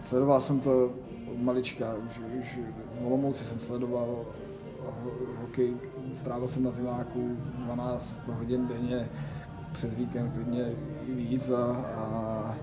[0.02, 1.01] sledoval jsem to
[1.36, 2.58] malička, už, už
[3.00, 4.24] v Olomouci jsem sledoval
[5.04, 5.74] ho- hokej,
[6.14, 9.08] strávil jsem na zimáku 12 hodin denně,
[9.72, 10.72] přes víkend klidně
[11.06, 11.66] i víc a,
[11.96, 12.56] a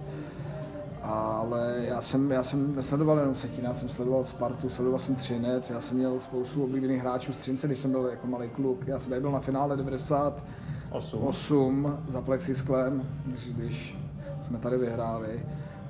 [1.02, 5.70] ale já jsem, já jsem nesledoval jenom Setín, já jsem sledoval Spartu, sledoval jsem Třinec,
[5.70, 8.88] já jsem měl spoustu oblíbených hráčů z Třince, když jsem byl jako malý kluk.
[8.88, 11.98] Já jsem byl na finále 98 Osm.
[12.10, 13.98] za plexisklem, když, když
[14.42, 15.46] jsme tady vyhráli.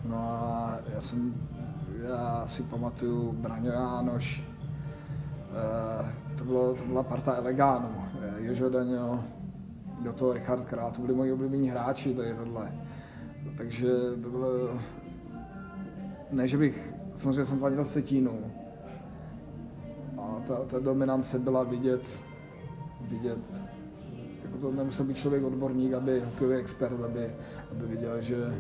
[0.06, 1.34] No a já jsem,
[2.04, 4.44] já si pamatuju Braňo Jánoš,
[5.52, 7.90] eh, to, bylo, to byla parta Elegánů,
[8.22, 9.24] eh, Jožo Daňo,
[10.04, 12.72] do toho Richard Král, to byli moji oblíbení hráči, tady tohle.
[13.58, 13.88] Takže
[14.24, 14.80] to bylo,
[16.32, 18.40] ne, že bych, samozřejmě jsem fandil v Setínu,
[20.18, 22.02] a ta, ta dominance byla vidět,
[23.02, 23.38] vidět,
[24.44, 27.32] jako to nemusel být člověk odborník, aby hokejový expert, aby,
[27.72, 28.54] aby viděl, že,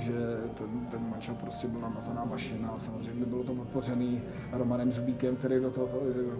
[0.00, 0.12] že
[0.58, 2.74] ten, ten manžel prostě byl namazaná mašina.
[2.78, 5.88] Samozřejmě bylo to podpořený Romanem Zubíkem, který do toho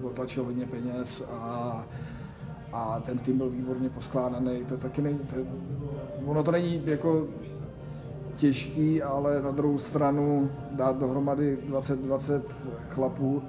[0.03, 1.85] dotlačil hodně peněz a,
[2.73, 4.65] a ten tým byl výborně poskládaný.
[4.65, 5.37] To taky není, to,
[6.27, 7.27] ono to není jako
[8.37, 12.43] těžký, ale na druhou stranu dát dohromady 20, 20
[12.91, 13.43] chlapů.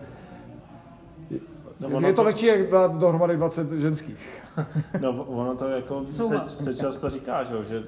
[1.29, 1.39] Je,
[1.79, 4.41] No, je, ono je to to- lehčí, jak dát dohromady 20 ženských.
[5.01, 6.23] No, ono to jako se,
[6.63, 7.83] se často říká, že, jo, že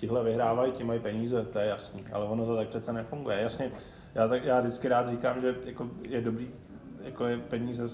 [0.00, 3.40] tihle vyhrávají, ti mají peníze, to je jasný, ale ono to tak přece nefunguje.
[3.40, 3.70] Jasně,
[4.14, 6.50] já, tak, já vždycky rád říkám, že jako je dobrý,
[7.04, 7.88] jako je peníze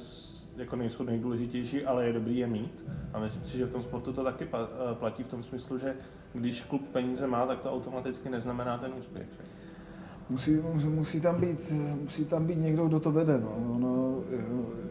[0.56, 2.84] jako nejsou nejdůležitější, ale je dobrý je mít.
[3.12, 5.94] A myslím si, že v tom sportu to taky eh, platí v tom smyslu, že
[6.32, 9.26] když klub peníze má, tak to automaticky neznamená ten úspěch.
[10.30, 13.38] Musí, musí, tam být, musí tam být někdo, kdo to vede.
[13.40, 13.74] No.
[13.74, 14.22] Ono,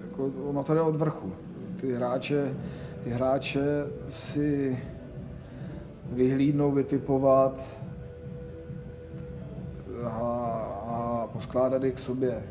[0.02, 1.34] jako, ono to jde od vrchu.
[1.82, 2.54] Ty hráče,
[3.04, 3.62] ty hráče
[4.10, 4.80] si
[6.12, 7.64] vyhlídnou, vytipovat
[10.04, 10.10] a,
[10.88, 12.44] a poskládat je k sobě.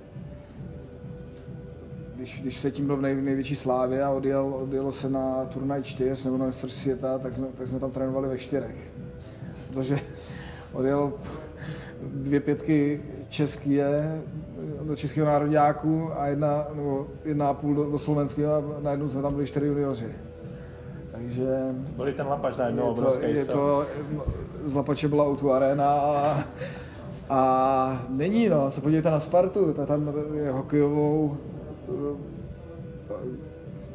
[2.16, 5.82] Když, když se tím byl v nej, největší slávě a odjel, odjelo se na turnaj
[5.82, 8.76] čtyř nebo na mistrovství světa, tak jsme, tak jsme tam trénovali ve čtyřech.
[9.68, 9.98] Protože
[10.72, 11.12] odjel
[12.02, 13.80] dvě pětky český
[14.82, 19.22] do českého národňáku a jedna, nebo jedna a půl do, do slovenského a najednou jsme
[19.22, 20.12] tam byli čtyři junioři.
[21.14, 23.86] Takže Byli ten lapaž na je jednou to, obrovský je to,
[24.64, 26.44] z Lapače byla Auto Arena a,
[27.28, 31.36] a není no, se podívejte na Spartu, ta tam je hokejovou,
[31.88, 33.14] eh,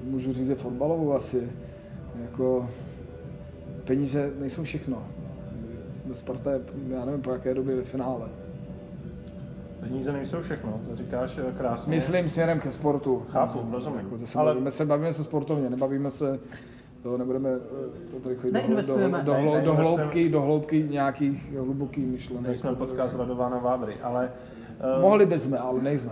[0.04, 1.52] můžu říct, je fotbalovou asi,
[2.22, 2.70] jako
[3.86, 5.04] peníze nejsou všechno.
[6.14, 8.30] Sparta je, já nevím, po jaké době ve finále.
[9.80, 11.96] Peníze nejsou všechno, to říkáš eh, krásně.
[11.96, 13.26] Myslím směrem ke sportu.
[13.30, 14.00] Chápu, rozumím.
[14.00, 16.40] Jako, zase Ale- bavíme, se, bavíme se sportovně, nebavíme se,
[17.04, 19.24] to nebudeme eh, to tady chodit do, do, Neinvestujeme.
[19.24, 22.48] do, do, do, hloubky, do hloubky nějakých hlubokých myšlenek.
[22.48, 24.32] Nejsme podcast Radována Vávry, ale...
[24.98, 26.12] eh, Mohli bychom, ale nejsme.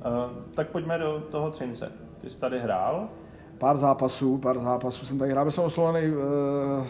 [0.00, 0.04] eh,
[0.54, 1.92] tak pojďme do toho Třince.
[2.20, 3.08] Ty jsi tady hrál
[3.58, 6.86] Pár zápasů, pár zápasů jsem tady hrál, byl jsem oslovený uh,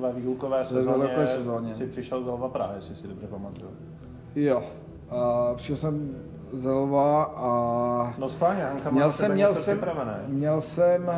[0.00, 1.74] ve výukové sezóně, výukové sezóně.
[1.74, 3.70] jsi přišel z Lva Praha, jestli si dobře pamatuju.
[4.34, 4.58] jo.
[5.12, 6.16] Uh, přišel jsem
[6.52, 7.48] z Lva a
[8.18, 9.80] No schválně, Hanka má měl jsem, měl jsem,
[10.28, 11.10] měl jsem,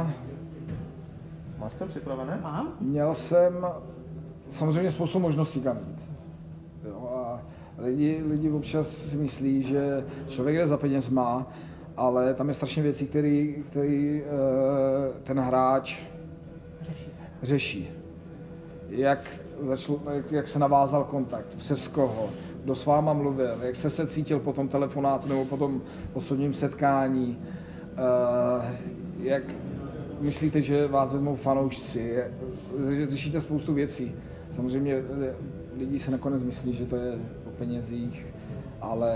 [1.58, 2.40] Máš to připravené?
[2.42, 2.72] Mám?
[2.80, 3.66] Měl jsem
[4.48, 5.98] samozřejmě spoustu možností kam jít.
[6.84, 7.40] Jo, a
[7.78, 11.46] lidi, lidi občas si myslí, že člověk jde za peněz má,
[11.96, 14.26] ale tam je strašně věcí, který, který eh,
[15.22, 16.02] ten hráč
[17.42, 17.90] řeší.
[18.88, 19.28] Jak,
[19.62, 22.30] začal, jak, jak se navázal kontakt, přes koho,
[22.64, 25.82] kdo s váma mluvil, jak jste se cítil po tom telefonátu nebo po tom
[26.14, 27.38] osobním setkání
[27.96, 28.64] Uh,
[29.18, 29.42] jak
[30.20, 32.16] myslíte, že vás vezmou fanoušci?
[33.06, 34.14] Řešíte spoustu věcí.
[34.50, 35.02] Samozřejmě
[35.78, 37.12] lidi se nakonec myslí, že to je
[37.46, 38.26] o penězích,
[38.80, 39.12] ale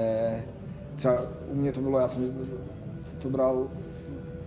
[0.96, 2.32] třeba u mě to bylo, já jsem
[3.18, 3.68] to bral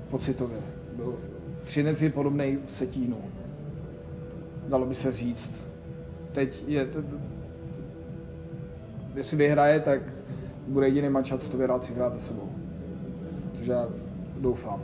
[0.10, 0.58] pocitově.
[0.96, 1.20] Byl,
[1.64, 3.18] Třinec je podobný Setínu.
[4.68, 5.52] Dalo by se říct.
[6.32, 6.88] Teď je,
[9.16, 10.02] jestli vyhraje, tak
[10.68, 12.50] bude jediný mančat, co to vyhrál třikrát za sebou.
[13.56, 13.88] Takže já
[14.40, 14.82] doufám.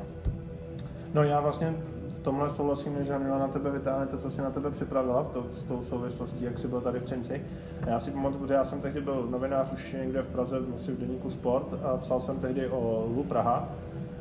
[1.13, 1.73] No já vlastně
[2.09, 5.27] v tomhle souhlasím, že měla na tebe vytáhne to, co si na tebe připravila v
[5.27, 7.45] to, s tou souvislostí, jak jsi byl tady v Třinci.
[7.87, 10.99] Já si pamatuju, že já jsem tehdy byl novinář už někde v Praze, asi v
[10.99, 13.69] deníku Sport a psal jsem tehdy o Lvu Praha.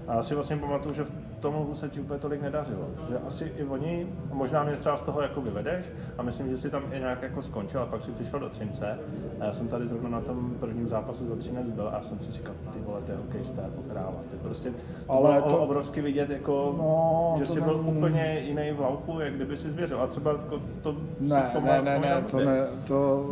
[0.09, 2.89] A já si vlastně pamatuju, že v tomu se ti úplně tolik nedařilo.
[3.09, 5.85] Že asi i oni, možná mě třeba z toho jako vyvedeš
[6.19, 8.99] a myslím, že si tam i nějak jako skončil a pak si přišel do Třince
[9.41, 12.21] a já jsem tady zrovna na tom prvním zápasu za Třinec byl a já jsem
[12.21, 14.21] si říkal, ty vole, ty hokejista jako kráva.
[14.31, 14.77] Ty prostě to
[15.09, 15.59] Ale bylo to...
[15.59, 17.99] obrovsky vidět, jako, no, že jsi byl není...
[17.99, 20.03] úplně jiný v laufu, jak kdyby si zvěřil.
[20.03, 23.27] A třeba jako to ne, ne, ne, ne, to, ne, to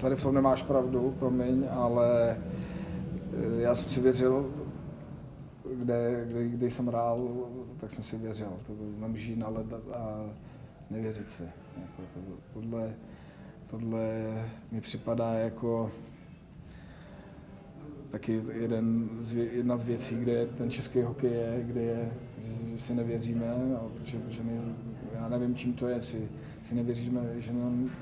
[0.00, 4.46] tady v tom nemáš pravdu, promiň, ale eh, já jsem si věřil
[5.74, 7.48] kde, kde, kde jsem hrál,
[7.80, 8.52] tak jsem si věřil.
[8.66, 10.30] To nemůžu na led a
[10.90, 11.42] nevěřit si.
[11.80, 12.20] Jako to,
[12.52, 12.94] tohle,
[13.70, 14.08] tohle
[14.72, 15.90] mi připadá jako
[18.10, 22.12] taky jeden z, jedna z věcí, kde ten český hokej je, kde je,
[22.44, 24.60] že, že si nevěříme, a protože, protože ne,
[25.14, 26.28] já nevím, čím to je, si,
[26.62, 27.52] si nevěříme, že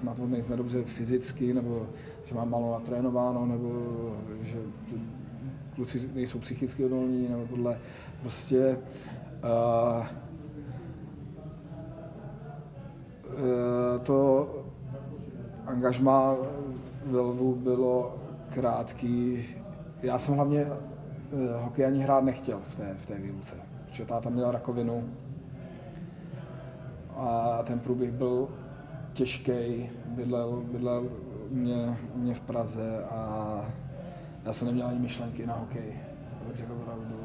[0.02, 1.87] na to nejsme dobře fyzicky, nebo
[2.24, 3.70] že mám málo natrénováno, nebo
[4.42, 4.59] že
[5.76, 7.78] kluci nejsou psychicky odolní, nebo tohle.
[8.20, 8.78] Prostě
[9.44, 10.06] uh,
[14.02, 14.48] to
[15.66, 16.34] angažma
[17.06, 18.16] ve Lvu bylo
[18.54, 19.44] krátký.
[20.02, 20.70] Já jsem hlavně uh,
[21.62, 23.54] hokej ani hrát nechtěl v té, v té výluce,
[23.86, 25.04] protože táta měl rakovinu
[27.16, 28.48] a ten průběh byl
[29.12, 31.08] těžký, bydlel, bydlel
[31.50, 33.60] mě, mě v Praze a
[34.46, 36.00] já jsem neměl ani myšlenky na hokej,
[36.40, 37.20] abych řekl pravdu.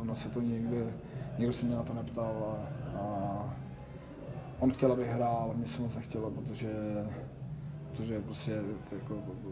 [0.00, 0.86] Ono se to někde,
[1.38, 3.56] někdo se mě na to neptal a, a
[4.58, 6.72] on chtěl, abych hrál, mě se moc nechtělo, protože,
[7.90, 9.50] protože prostě to, jako, to,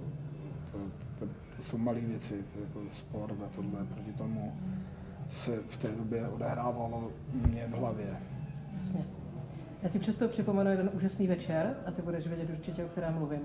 [0.72, 0.78] to,
[1.18, 4.52] to, to jsou malé věci, to jako sport a tohle proti tomu,
[5.26, 7.10] co se v té době odehrávalo
[7.48, 8.20] mě v hlavě.
[8.76, 9.04] Jasně.
[9.82, 13.40] Já ti přesto připomenu jeden úžasný večer a ty budeš vědět určitě, o kterém mluvím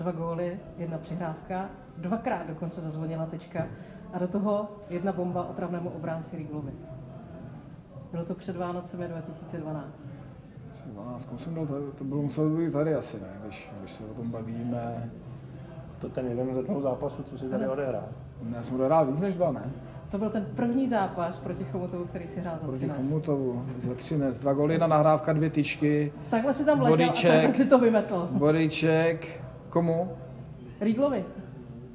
[0.00, 3.66] dva góly, jedna přihrávka, dvakrát dokonce zazvonila tečka
[4.12, 6.72] a do toho jedna bomba otravnému obránci Riglovi.
[8.12, 9.86] Bylo to před Vánocemi 2012.
[10.86, 14.30] 12, jsem tady, to bylo muselo být tady asi, ne, když, když se o tom
[14.30, 15.10] bavíme.
[15.98, 18.08] To ten jeden ze dvou zápasů, co si tady odehrál.
[18.56, 19.70] Já jsem odehrál víc než dva, ne?
[20.10, 22.98] To byl ten první zápas proti Chomutovu, který si hrál za Proti 13.
[22.98, 24.38] Chomutovu, za 13.
[24.38, 26.12] Dva góly, jedna nahrávka, dvě tyčky.
[26.30, 28.28] Takhle si tam letěl a takhle si to vymetl.
[28.30, 30.10] Bodyček, Komu?
[30.80, 31.24] Riglovi.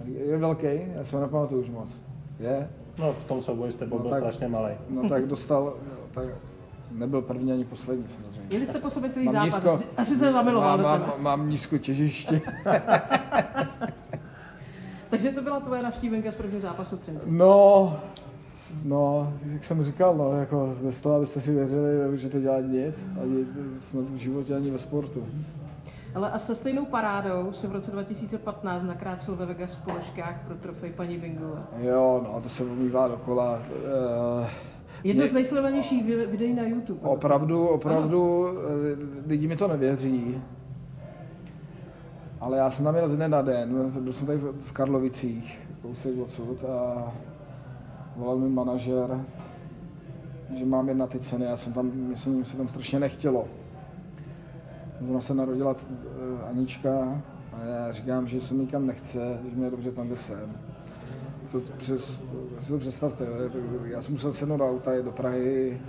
[0.06, 0.68] Je velký?
[0.96, 1.90] Já se ho nepamatuju už moc.
[2.40, 2.70] Je?
[3.00, 4.74] No v tom souboji jste byl no, tak, strašně malý.
[4.90, 5.74] No tak dostal,
[6.12, 6.26] tak
[6.92, 8.42] nebyl první ani poslední samozřejmě.
[8.50, 11.78] Jeli jste po sobě celý mám zápas, nízko, asi se zamiloval mám, mám, mám nízko
[11.78, 12.42] těžiště.
[15.10, 17.26] Takže to byla tvoje navštívenka z prvního zápasu v Třinci.
[17.30, 18.00] No,
[18.84, 23.46] No, jak jsem říkal, no, jako bez toho, abyste si věřili, nemůžete dělat nic, ani
[23.80, 25.24] snad v životě, ani ve sportu.
[26.16, 30.56] Ale a se stejnou parádou se v roce 2015 nakráčel ve Vegas v položkách pro
[30.56, 31.64] trofej paní Bingové.
[31.78, 33.60] Jo, no, to se umývá dokola.
[34.40, 34.48] Uh,
[35.04, 37.00] Jedno z nejsledovanějších videí na YouTube.
[37.04, 38.60] Opravdu, opravdu, ano.
[38.60, 40.42] Eh, lidi mi to nevěří.
[42.40, 46.18] Ale já jsem tam jel z den na den, byl jsem tady v Karlovicích, kousek
[46.18, 47.12] odsud a
[48.16, 49.26] volal mi manažer,
[50.58, 53.48] že mám jedna ty ceny, já jsem tam, myslím, se tam strašně nechtělo.
[55.00, 57.22] Zrovna se narodila eh, Anička
[57.54, 60.52] a já říkám, že se nikam nechce, že mě je dobře tam, kde jsem.
[61.52, 62.24] To přes,
[62.60, 63.28] si to představte,
[63.86, 65.80] já jsem musel sednout do auta, do Prahy,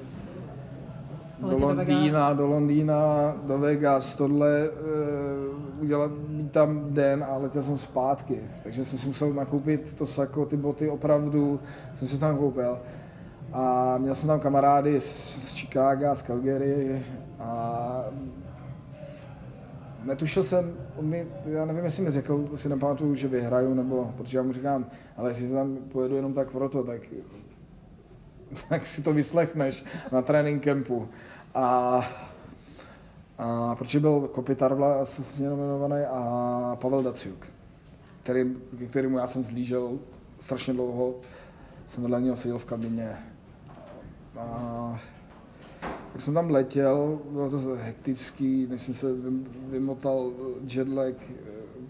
[1.38, 6.10] do Londýna, do Londýna, do Vegas, tohle, uh, udělat,
[6.50, 8.40] tam den a letěl jsem zpátky.
[8.62, 11.60] Takže jsem si musel nakoupit to sako, ty boty opravdu,
[11.98, 12.78] jsem si tam koupil.
[13.52, 15.06] A měl jsem tam kamarády z,
[15.48, 17.02] z Chicago, z Calgary
[17.38, 18.04] a
[20.06, 24.38] netušil jsem, on mi, já nevím, jestli mi řekl, si nepamatuju, že vyhraju, nebo, protože
[24.38, 24.86] já mu říkám,
[25.16, 27.00] ale jestli tam pojedu jenom tak proto, tak,
[28.68, 31.08] tak si to vyslechneš na trénink campu.
[31.54, 32.04] A,
[33.38, 37.46] a protože byl Kopitar vlastně nominovaný a Pavel Daciuk,
[38.22, 38.56] který,
[38.88, 39.98] kterému já jsem zlížel
[40.40, 41.14] strašně dlouho,
[41.86, 43.16] jsem vedle něho seděl v kabině.
[44.38, 45.00] A
[46.16, 50.32] jak jsem tam letěl, bylo to hektický, než jsem se vym- vymotal
[50.74, 51.14] jetlag,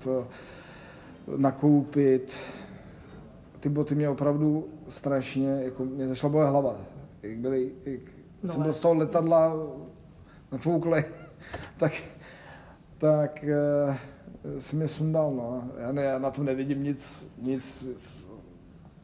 [0.05, 0.29] to
[1.37, 2.37] nakoupit.
[3.61, 6.77] Ty boty mě opravdu strašně, jako mě začala bolet hlava.
[7.23, 8.01] Jak byly, jak
[8.43, 9.53] No, jsem byl z toho letadla
[10.53, 11.05] nafouklej,
[11.79, 11.93] tak,
[12.99, 13.99] tak eh,
[14.59, 15.35] jsem je sundal.
[15.35, 15.71] No.
[15.79, 17.89] Já, ne, já na tom nevidím nic, nic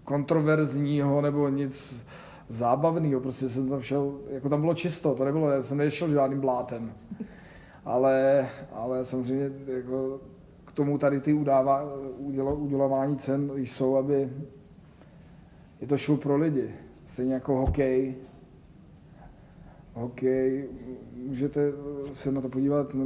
[0.04, 2.04] kontroverzního nebo nic
[2.52, 3.20] zábavného.
[3.20, 6.92] Prostě jsem tam šel, jako tam bylo čisto, to nebylo, já jsem nešel žádným blátem.
[7.84, 10.20] Ale, ale samozřejmě jako
[10.64, 11.84] k tomu tady ty udává,
[12.18, 14.30] udělo, udělování cen jsou, aby
[15.80, 16.74] je to show pro lidi.
[17.06, 18.14] Stejně jako hokej.
[19.94, 20.68] Hokej,
[21.26, 21.72] můžete
[22.12, 23.04] se na to podívat, no,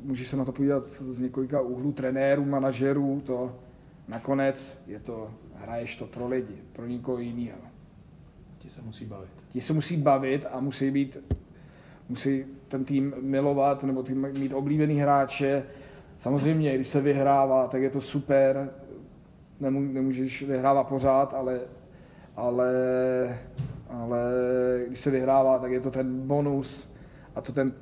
[0.00, 3.56] můžeš se na to podívat z několika úhlů trenérů, manažerů, to
[4.08, 7.58] nakonec je to, hraješ to pro lidi, pro nikoho jiného.
[8.66, 9.30] Ti se musí bavit.
[9.52, 11.18] Ti se musí bavit a musí být,
[12.08, 15.62] musí ten tým milovat nebo tým mít oblíbený hráče.
[16.18, 18.70] Samozřejmě, když se vyhrává, tak je to super.
[19.60, 21.60] Nemů, nemůžeš vyhrávat pořád, ale,
[22.36, 22.68] ale,
[23.88, 24.22] ale
[24.86, 26.92] když se vyhrává, tak je to ten bonus
[27.34, 27.72] a to ten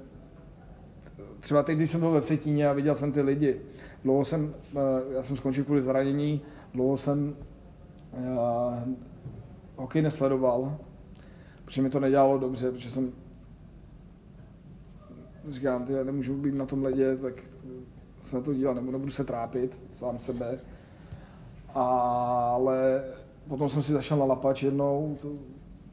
[1.41, 3.61] třeba teď, když jsem byl ve Vsetíně a viděl jsem ty lidi,
[4.03, 6.43] dlouho jsem, eh, já jsem skončil kvůli zranění,
[6.75, 7.37] dlouho jsem
[8.13, 8.95] uh,
[9.77, 10.77] hokej nesledoval,
[11.65, 13.13] protože mi to nedělalo dobře, protože jsem
[15.49, 17.35] říkám, ty, já nemůžu být na tom ledě, tak
[18.21, 20.59] se na to dívat, nebo nebudu se trápit sám sebe.
[21.75, 23.05] Ale
[23.49, 25.33] potom jsem si zašel na lapač jednou, to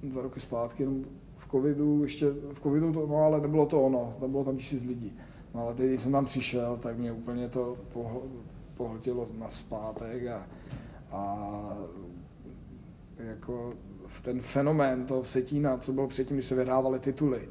[0.03, 0.87] dva roky zpátky,
[1.37, 4.83] v covidu, ještě v covidu, to, no ale nebylo to ono, tam bylo tam tisíc
[4.83, 5.13] lidí.
[5.53, 7.77] No ale když jsem tam přišel, tak mě úplně to
[8.77, 10.47] pohltilo na zpátek a,
[11.11, 11.77] a
[13.27, 13.73] jako
[14.07, 17.49] v ten fenomén toho Vsetína, co bylo předtím, když se vyhrávaly tituly.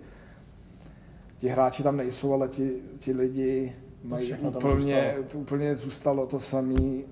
[1.39, 5.25] Ti hráči tam nejsou, ale ti, ti lidi mají úplně, zůstalo.
[5.33, 7.03] to úplně zůstalo to samé.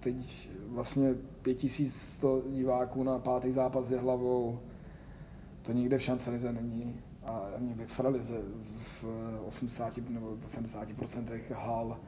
[0.00, 4.58] Teď vlastně 5100 diváků na pátý zápas je hlavou.
[5.62, 7.00] To nikde v šancelize není.
[7.24, 8.34] A ani v extralize
[9.02, 9.04] v
[9.48, 11.98] 80 nebo 70% hal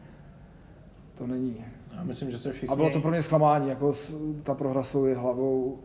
[1.18, 1.64] to není.
[1.96, 2.68] Já myslím, že se všichni...
[2.68, 3.94] A bylo to pro mě zklamání, jako
[4.42, 5.78] ta prohra s hlavou.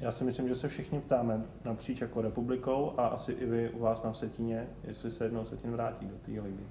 [0.00, 3.78] Já si myslím, že se všichni ptáme napříč jako republikou a asi i vy u
[3.78, 6.64] vás na Vsetíně, jestli se jednou Vsetín vrátí do té ligy.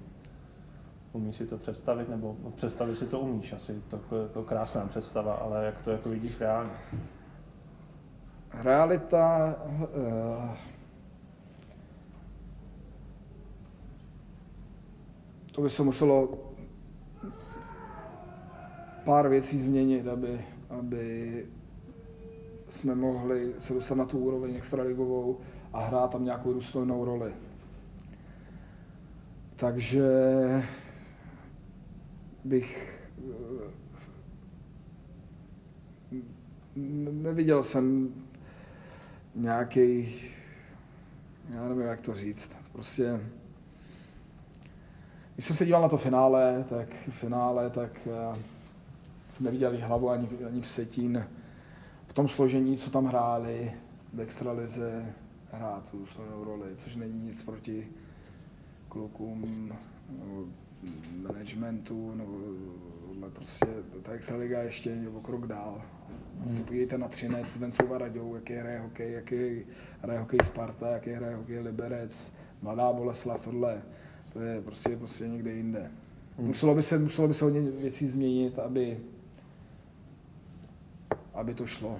[1.12, 4.86] Umíš si to představit, nebo no, představit si to umíš, asi to jako, jako krásná
[4.86, 6.70] představa, ale jak to jako vidíš reálně?
[8.54, 9.56] Realita...
[9.70, 10.56] Uh,
[15.52, 16.49] to by se muselo
[19.04, 21.46] pár věcí změnit, aby, aby
[22.68, 25.38] jsme mohli se dostat na tu úroveň extraligovou
[25.72, 27.32] a hrát tam nějakou důstojnou roli.
[29.56, 30.04] Takže
[32.44, 33.80] bych eh,
[37.12, 38.14] neviděl jsem
[39.34, 40.14] nějaký,
[41.50, 43.20] já nevím, jak to říct, prostě,
[45.34, 48.38] když jsem se díval na to finále, tak finále, tak eh,
[49.30, 51.26] jsem neviděl jí hlavu ani, ani v setín
[52.06, 53.72] v tom složení, co tam hráli
[54.12, 55.14] v extralize,
[55.52, 57.88] hrát tu důstojnou roli, což není nic proti
[58.88, 59.72] klukům
[60.18, 60.44] nebo
[61.22, 62.32] managementu, nebo
[63.22, 63.66] ale prostě
[64.02, 65.82] ta extraliga je ještě o krok dál.
[66.50, 69.62] Si podívejte na Třinec s Vencou Varaďou, jaký hraje hokej, jaký
[70.02, 73.82] hraje hokej Sparta, jaký hraje hokej Liberec, Mladá Boleslav, tohle.
[74.32, 75.90] To je prostě, prostě někde jinde.
[76.38, 78.98] Muselo by se, muselo by se hodně věcí změnit, aby,
[81.34, 81.96] aby to šlo.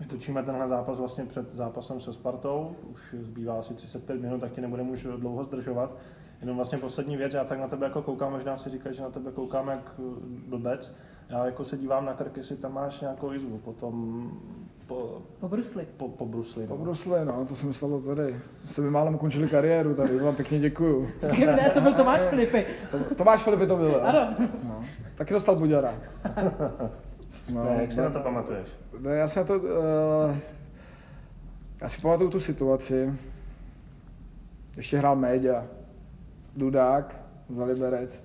[0.00, 4.52] My točíme tenhle zápas vlastně před zápasem se Spartou, už zbývá asi 35 minut, tak
[4.52, 5.96] ti nebudeme už dlouho zdržovat.
[6.40, 9.10] Jenom vlastně poslední věc, já tak na tebe jako koukám, možná si říkáš, že na
[9.10, 10.02] tebe koukám jak eh,
[10.48, 10.94] blbec.
[11.28, 14.24] Já jako se dívám na krk, jestli tam máš nějakou jizvu, potom
[14.86, 15.86] po, Po Brusli.
[15.96, 16.66] po, po Brusli.
[16.66, 16.82] Po No.
[16.84, 18.36] Brusle, no, to se mi stalo tady.
[18.64, 21.08] Jste mi málem ukončili kariéru tady, vám pěkně děkuju.
[21.46, 22.66] Ne, to byl Tomáš Filipy.
[22.90, 24.00] To- Tomáš Filipy to byl, jo?
[24.00, 24.34] Ano.
[24.64, 24.84] No.
[25.14, 25.94] Taky dostal Buďara.
[27.54, 28.68] No, Ne, jak si na to pamatuješ?
[28.98, 29.58] Ne, já si na to...
[29.58, 30.36] Uh,
[31.80, 33.12] já si pamatuju tu situaci.
[34.76, 35.64] Ještě hrál Méďa.
[36.56, 37.16] Dudák
[37.48, 38.24] za Liberec.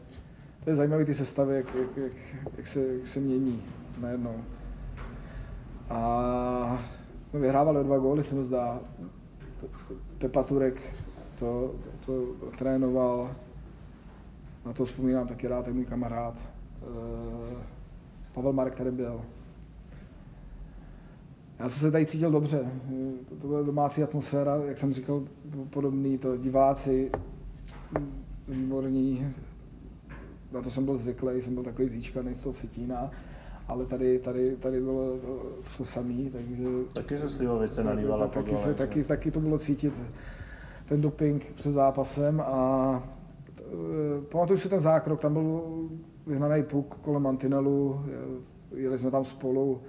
[0.63, 2.11] To je zajímavé ty sestavy, jak, jak, jak,
[2.57, 3.63] jak, se, jak se mění
[4.01, 4.35] najednou.
[5.89, 6.83] A
[7.33, 8.79] no, vyhrávali o dva góly, se mi zdá.
[10.17, 10.81] Pepa Turek
[11.39, 11.75] to,
[12.05, 12.13] to
[12.57, 13.35] trénoval.
[14.65, 16.35] Na to vzpomínám taky rád, jak můj kamarád.
[16.81, 17.55] Eh,
[18.35, 19.21] Pavel Marek tady byl.
[21.59, 22.71] Já jsem se tady cítil dobře.
[23.29, 25.23] To, to byla domácí atmosféra, jak jsem říkal,
[25.69, 27.11] podobný, to diváci,
[28.47, 29.33] výborní,
[30.51, 33.11] na to jsem byl zvyklý, jsem byl takový zíčkaný z toho Vsetína,
[33.67, 35.43] ale tady, tady, tady bylo to,
[35.77, 36.63] to samé, takže...
[36.93, 39.93] Taky se Slivovice nalívala taky, se, taky, taky to bylo cítit
[40.89, 43.03] ten doping před zápasem a
[43.59, 45.61] e, pamatuju si ten zákrok, tam byl
[46.27, 48.05] vyhnaný puk kolem mantinelu,
[48.75, 49.81] jeli jsme tam spolu,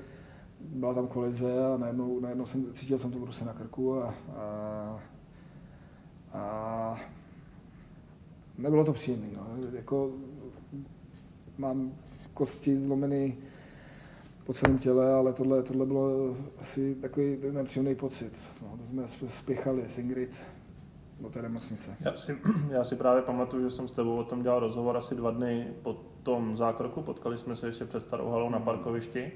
[0.61, 5.01] byla tam kolize a najednou, najednou jsem, cítil jsem to prostě na krku a, a,
[6.32, 6.97] a
[8.59, 9.26] nebylo to příjemné.
[9.37, 9.47] No.
[9.72, 10.12] Jako,
[11.59, 11.93] mám
[12.34, 13.34] kosti zlomený
[14.45, 18.32] po celém těle, ale tohle, tohle bylo asi takový nepříjemný pocit.
[18.62, 20.34] No, to jsme spěchali s Ingrid
[21.20, 21.97] do té nemocnice.
[22.01, 22.37] Já si,
[22.70, 25.68] já si právě pamatuju, že jsem s tebou o tom dělal rozhovor asi dva dny
[25.82, 25.97] po
[26.27, 27.03] tom zákroku.
[27.03, 29.33] Potkali jsme se ještě před starou halou na parkovišti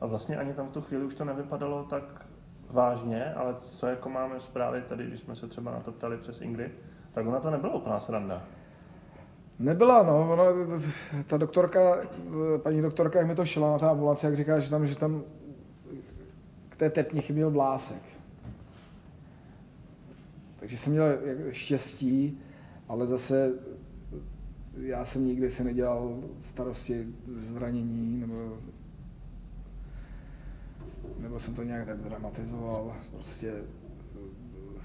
[0.00, 2.26] a vlastně ani tam v tu chvíli už to nevypadalo tak
[2.70, 6.40] vážně, ale co jako máme zprávy tady, když jsme se třeba na to ptali přes
[6.40, 6.72] Ingrid,
[7.12, 8.42] tak ona to nebyla úplná sranda.
[9.58, 10.32] Nebyla, no.
[10.32, 10.44] Ona,
[11.26, 11.96] ta doktorka,
[12.62, 15.22] paní doktorka, jak mi to šla na té ambulanci, jak říká, že tam, že tam
[16.68, 18.02] k té tepni chyběl vlásek.
[20.60, 21.04] Takže jsem měl
[21.50, 22.40] štěstí,
[22.88, 23.52] ale zase
[24.80, 27.06] já jsem nikdy si nedělal starosti
[27.36, 28.58] zranění, nebo,
[31.18, 32.96] nebo jsem to nějak dramatizoval.
[33.10, 33.54] Prostě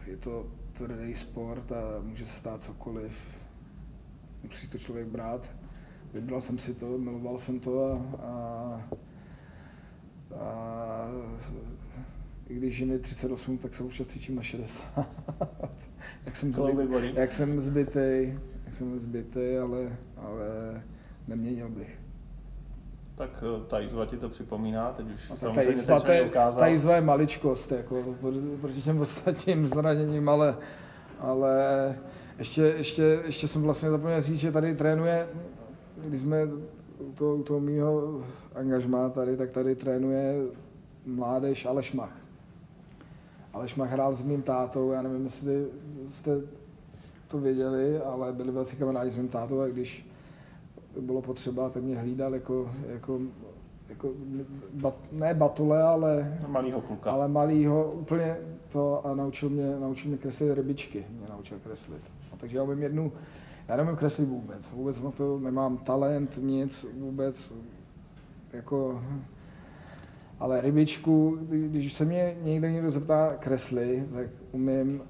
[0.05, 3.13] je to tvrdý sport a může se stát cokoliv
[4.43, 5.55] musí to člověk brát.
[6.13, 8.81] Vybral jsem si to, miloval jsem to a, a,
[10.35, 11.07] a
[12.47, 15.09] i když je mi 38, tak se občas cítím na 60.
[16.25, 18.39] jak, jsem zbyt, jak jsem zbytej,
[18.73, 20.81] jsem zbytej, ale, ale
[21.27, 21.99] neměnil bych.
[23.15, 26.59] Tak eh, ta jízva ti to připomíná, teď už a samozřejmě ta jízva, teď ukázal.
[26.59, 28.15] Ta jízva je maličkost, jako,
[28.61, 30.57] proti těm ostatním zraněním, ale,
[31.19, 31.95] ale
[32.39, 35.27] ještě, ještě, ještě jsem vlastně zapomněl říct, že tady trénuje,
[36.05, 36.45] když jsme
[36.99, 38.21] u toho, u toho mýho
[38.55, 40.35] angažmá tady, tak tady trénuje
[41.05, 42.17] mládež Aleš Mach.
[43.53, 45.67] Aleš Mach hrál s mým tátou, já nevím, jestli
[46.07, 46.31] jste
[47.33, 50.07] to věděli, ale byli velcí kamarádi s mým tátou a když
[51.01, 53.19] bylo potřeba, tak mě hlídal jako, jako,
[53.89, 54.11] jako
[54.73, 57.11] bat, ne batule, ale, malýho kluka.
[57.11, 58.37] ale malýho, úplně
[58.71, 62.01] to a naučil mě, naučil mě kreslit rybičky, mě naučil kreslit.
[62.37, 63.11] Takže já umím jednu,
[63.67, 67.55] já nemám kreslit vůbec, vůbec na to nemám talent, nic, vůbec,
[68.53, 69.01] jako,
[70.39, 75.01] ale rybičku, když se mě někdo někdo zeptá kresly, tak umím,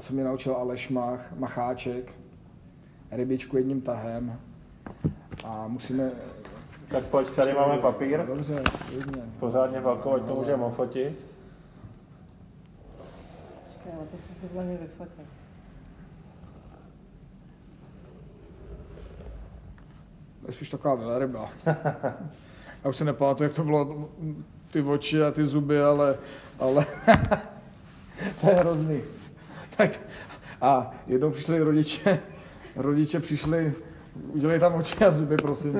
[0.00, 2.12] co mě naučil Aleš Mach, Macháček,
[3.10, 4.40] rybičku jedním tahem
[5.44, 6.10] a musíme...
[6.88, 8.26] Tak pojď, tady máme papír.
[8.26, 9.22] Dobře, jedně.
[9.40, 11.26] Pořádně velkou, ať to můžeme ofotit.
[13.66, 15.24] Počkej, ale ty jsi to vyfotil.
[20.46, 21.50] je spíš taková velryba.
[22.84, 24.08] Já už se nepamatuju, jak to bylo
[24.72, 26.18] ty oči a ty zuby, ale,
[26.58, 26.86] ale
[28.40, 29.02] to je hrozný.
[29.76, 30.00] Tak,
[30.60, 32.18] a jednou přišli rodiče,
[32.76, 33.74] rodiče přišli,
[34.28, 35.78] udělej tam oči a zuby, prosím.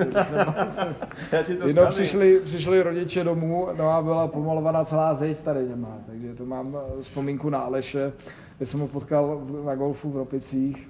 [1.33, 5.67] Já ti to jednou přišli, přišli rodiče domů, no a byla pomalovaná celá zeď tady
[5.67, 8.13] těma, takže to mám vzpomínku na Aleše,
[8.57, 10.89] kde jsem ho potkal na golfu v Ropicích,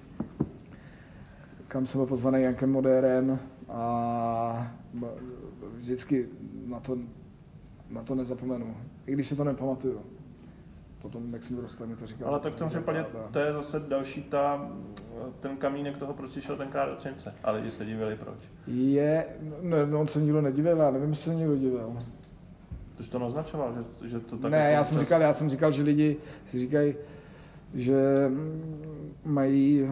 [1.68, 3.38] kam jsem byl pozvaný Jankem Modérem,
[3.68, 4.72] a
[5.76, 6.28] vždycky
[6.66, 6.98] na to,
[7.90, 8.76] na to nezapomenu,
[9.06, 10.00] i když si to nepamatuju.
[11.06, 12.28] Potom, jak jsem vyrostl, mi to říkal.
[12.28, 14.70] Ale tak v tom případě to je zase další ta,
[15.40, 17.34] ten kamínek toho, proč šel tenkrát do Třince.
[17.44, 18.38] A lidi se divili, proč.
[18.66, 19.26] Je,
[19.62, 21.96] ne, no, on se nikdo nedivil, já nevím, jestli se někdo divil.
[22.96, 24.50] Ty jsi to naznačoval, že, že to tak...
[24.50, 26.94] Ne, jako já jsem, říkal, já jsem říkal, že lidi si říkají,
[27.74, 28.30] že
[29.24, 29.88] mají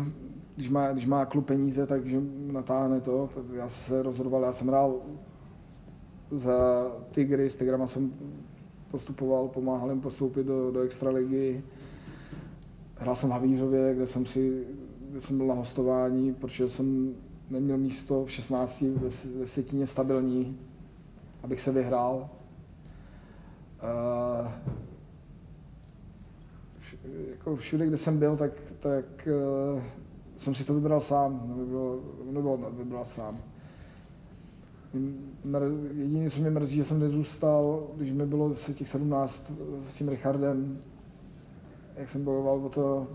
[0.57, 2.21] když má, když má klub peníze, takže
[2.53, 3.31] natáhne to.
[3.35, 5.01] Tak já se rozhodoval, já jsem hrál
[6.31, 8.13] za Tigry, s Tigrama jsem
[8.95, 11.63] postupoval, pomáhal jim postoupit do, do extraligy.
[12.97, 14.65] Hrál jsem v Havířově, kde jsem, si,
[15.11, 17.15] kde jsem byl na hostování, protože jsem
[17.51, 19.11] neměl místo v 16 ve,
[19.47, 20.59] Vsetíně stabilní,
[21.43, 22.29] abych se vyhrál.
[23.83, 24.49] Uh,
[27.31, 29.29] jako všude, kde jsem byl, tak, tak
[29.75, 29.83] uh,
[30.37, 33.39] jsem si to vybral sám, nebo, nebo vybral sám.
[35.93, 39.53] Jediné, co mě mrzí, že jsem nezůstal, když mi bylo se těch 17
[39.89, 40.79] s tím Richardem,
[41.97, 43.09] jak jsem bojoval o to,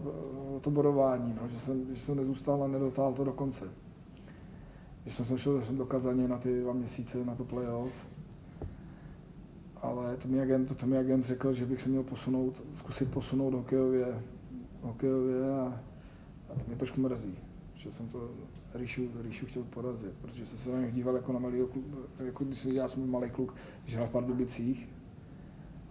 [0.55, 3.65] o to bodování, no, že, jsem, že jsem nezůstal a nedotáhl to do konce.
[5.03, 7.93] Když jsem šel jsem do Kazaně na ty dva měsíce, na to playoff.
[9.81, 13.53] ale to mi agent, to mi agent řekl, že bych se měl posunout, zkusit posunout
[13.53, 14.21] hokejově,
[14.81, 15.81] hokejově a,
[16.49, 17.37] a to mě trošku mrzí,
[17.79, 18.29] že jsem to
[18.73, 21.59] Ríšu, Ríšu chtěl porazit, protože jsem se na něj díval jako na malý
[22.25, 23.55] jako když se dělal jsem malý kluk,
[23.85, 24.89] že hrál v Pardubicích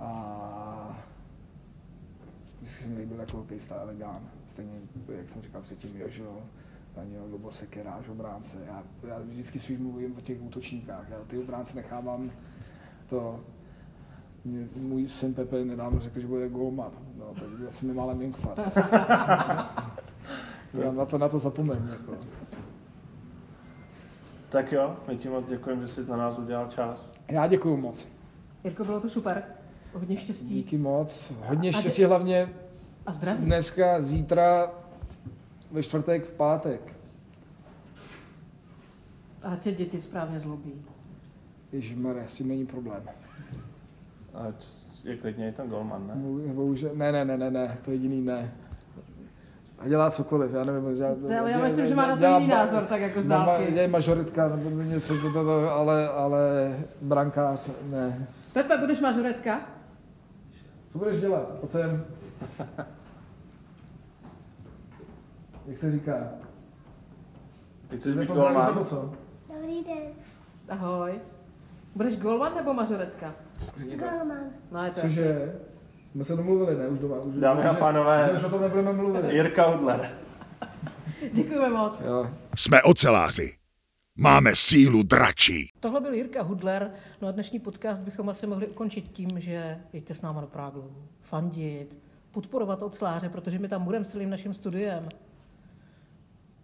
[0.01, 1.05] a
[2.65, 4.73] se mi líbil jako hokejista elegán, stejně,
[5.09, 6.43] jak jsem říkal předtím, Jožo,
[6.97, 8.57] Daniel Lubo Sekeráš, obránce.
[8.67, 11.11] Já, já vždycky svým mluvím o těch útočníkách.
[11.11, 12.31] Já ty obránce nechávám
[13.09, 13.41] to.
[14.45, 16.93] Mě, můj syn Pepe nedávno řekl, že bude golman.
[17.19, 18.61] No, tak já jsem mi málem infarkt.
[20.75, 21.79] já na to, na to zapomeň.
[21.91, 22.15] Jako.
[24.49, 27.13] Tak jo, my ti moc děkujeme, že jsi na nás udělal čas.
[27.29, 28.09] Já děkuju moc.
[28.65, 29.43] Jirko, bylo to super.
[29.93, 30.49] Hodně štěstí.
[30.49, 31.33] Díky moc.
[31.45, 32.49] Hodně štěstí hlavně
[33.07, 33.45] A zdraví.
[33.45, 34.71] dneska, zítra,
[35.71, 36.93] ve čtvrtek, v pátek.
[39.43, 40.73] A tě děti správně zlobí.
[41.73, 43.03] Ježišmarja, s tím není problém.
[44.35, 44.47] A
[45.05, 46.15] je klidně i ten golman, ne?
[46.15, 48.53] Bohu- Bohužel, ne, ne, ne, ne, ne, to jediný ne.
[49.79, 50.97] A dělá cokoliv, já nevím.
[50.97, 51.09] Já,
[51.41, 53.73] Ale já myslím, že má na to jiný názor, tak jako z dálky.
[53.73, 56.41] Dělá mažoretka nebo něco, to, to, to, ale, ale
[57.01, 58.27] brankář, ne.
[58.53, 59.61] Pepe, budeš mažoretka?
[60.93, 61.49] Co budeš dělat?
[61.61, 62.05] Pojď sem.
[65.67, 66.29] Jak se říká?
[67.97, 68.87] Chceš být golman?
[68.89, 69.15] co?
[69.55, 70.13] Dobrý den,
[70.69, 71.21] Ahoj.
[71.95, 73.35] Budeš golman nebo mažoretka?
[73.97, 74.51] Golman.
[74.73, 75.53] No, je to Cože?
[76.15, 76.89] My se domluvili, ne?
[76.89, 77.17] Už doma.
[77.21, 78.29] Už, Dámy a pánové.
[78.33, 79.25] Že už o tom nebudeme mluvit.
[79.33, 80.11] Jirka Hudler.
[81.33, 82.01] Děkujeme moc.
[82.01, 82.31] Jo.
[82.57, 83.55] Jsme oceláři.
[84.17, 85.71] Máme sílu dračí.
[85.81, 86.91] Tohle byl Jirka Hudler.
[87.23, 90.93] No a dnešní podcast bychom asi mohli ukončit tím, že jeďte s náma do Práglu,
[91.23, 91.97] fandit,
[92.33, 95.03] podporovat oceláře, protože my tam budeme s celým naším studiem.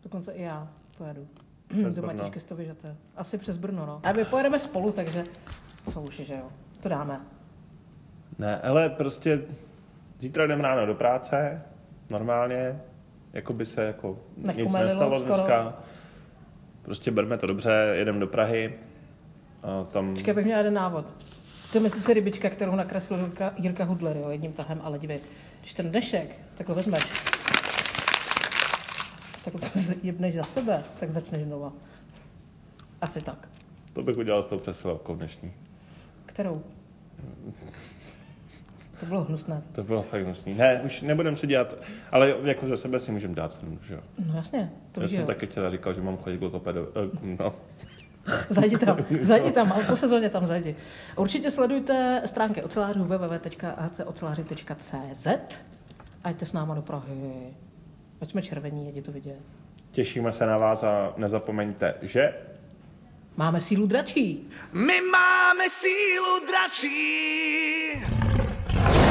[0.03, 0.69] Dokonce i já
[0.99, 1.29] pojedu.
[1.69, 2.03] Přes do.
[2.03, 2.97] Matičky Stovyžaté.
[3.17, 4.01] Asi přes Brno, no.
[4.05, 5.25] A my pojedeme spolu, takže
[5.93, 6.49] co už, že jo.
[6.83, 7.21] To dáme.
[8.39, 9.43] Ne, ale prostě
[10.21, 11.63] zítra jdem ráno do práce,
[12.11, 12.81] normálně,
[13.33, 14.19] jako by se jako
[14.57, 15.35] nic nestalo skoro.
[15.35, 15.75] dneska.
[16.83, 18.75] Prostě berme to dobře, jedeme do Prahy.
[19.63, 20.11] A tam...
[20.11, 21.15] Počkej, abych měl jeden návod.
[21.73, 25.21] To je sice rybička, kterou nakreslil Jirka, Jirka Hudler, jo, jedním tahem, ale dívej,
[25.61, 27.05] když ten dnešek takhle vezmeš,
[29.45, 31.73] tak to jebneš za sebe, tak začneš znova.
[33.01, 33.49] Asi tak.
[33.93, 35.53] To bych udělal s tou přesilovkou dnešní.
[36.27, 36.63] Kterou?
[39.05, 39.63] To bylo hnusné.
[39.73, 40.55] To bylo fakt hnusný.
[40.55, 41.75] Ne, už nebudem si dělat,
[42.11, 44.01] ale jako ze sebe si můžeme dát stranu, že jo.
[44.27, 45.27] No jasně, to Já jsem jo.
[45.27, 46.49] taky včera říkal, že mám chodit k eh,
[47.39, 47.55] No,
[48.51, 50.77] Zajdi tam, zajdi tam, ale po sezóně tam zajdi.
[51.17, 55.27] Určitě sledujte stránky ocelářů www.hcoceláři.cz
[56.25, 57.33] a jděte s náma do Prahy.
[58.21, 59.39] Ať jsme červení, je to vidět.
[59.91, 62.35] těšíme se na vás a nezapomeňte, že
[63.37, 64.49] Máme sílu dračí.
[64.73, 66.95] My máme sílu dračí.
[68.73, 69.04] Yeah.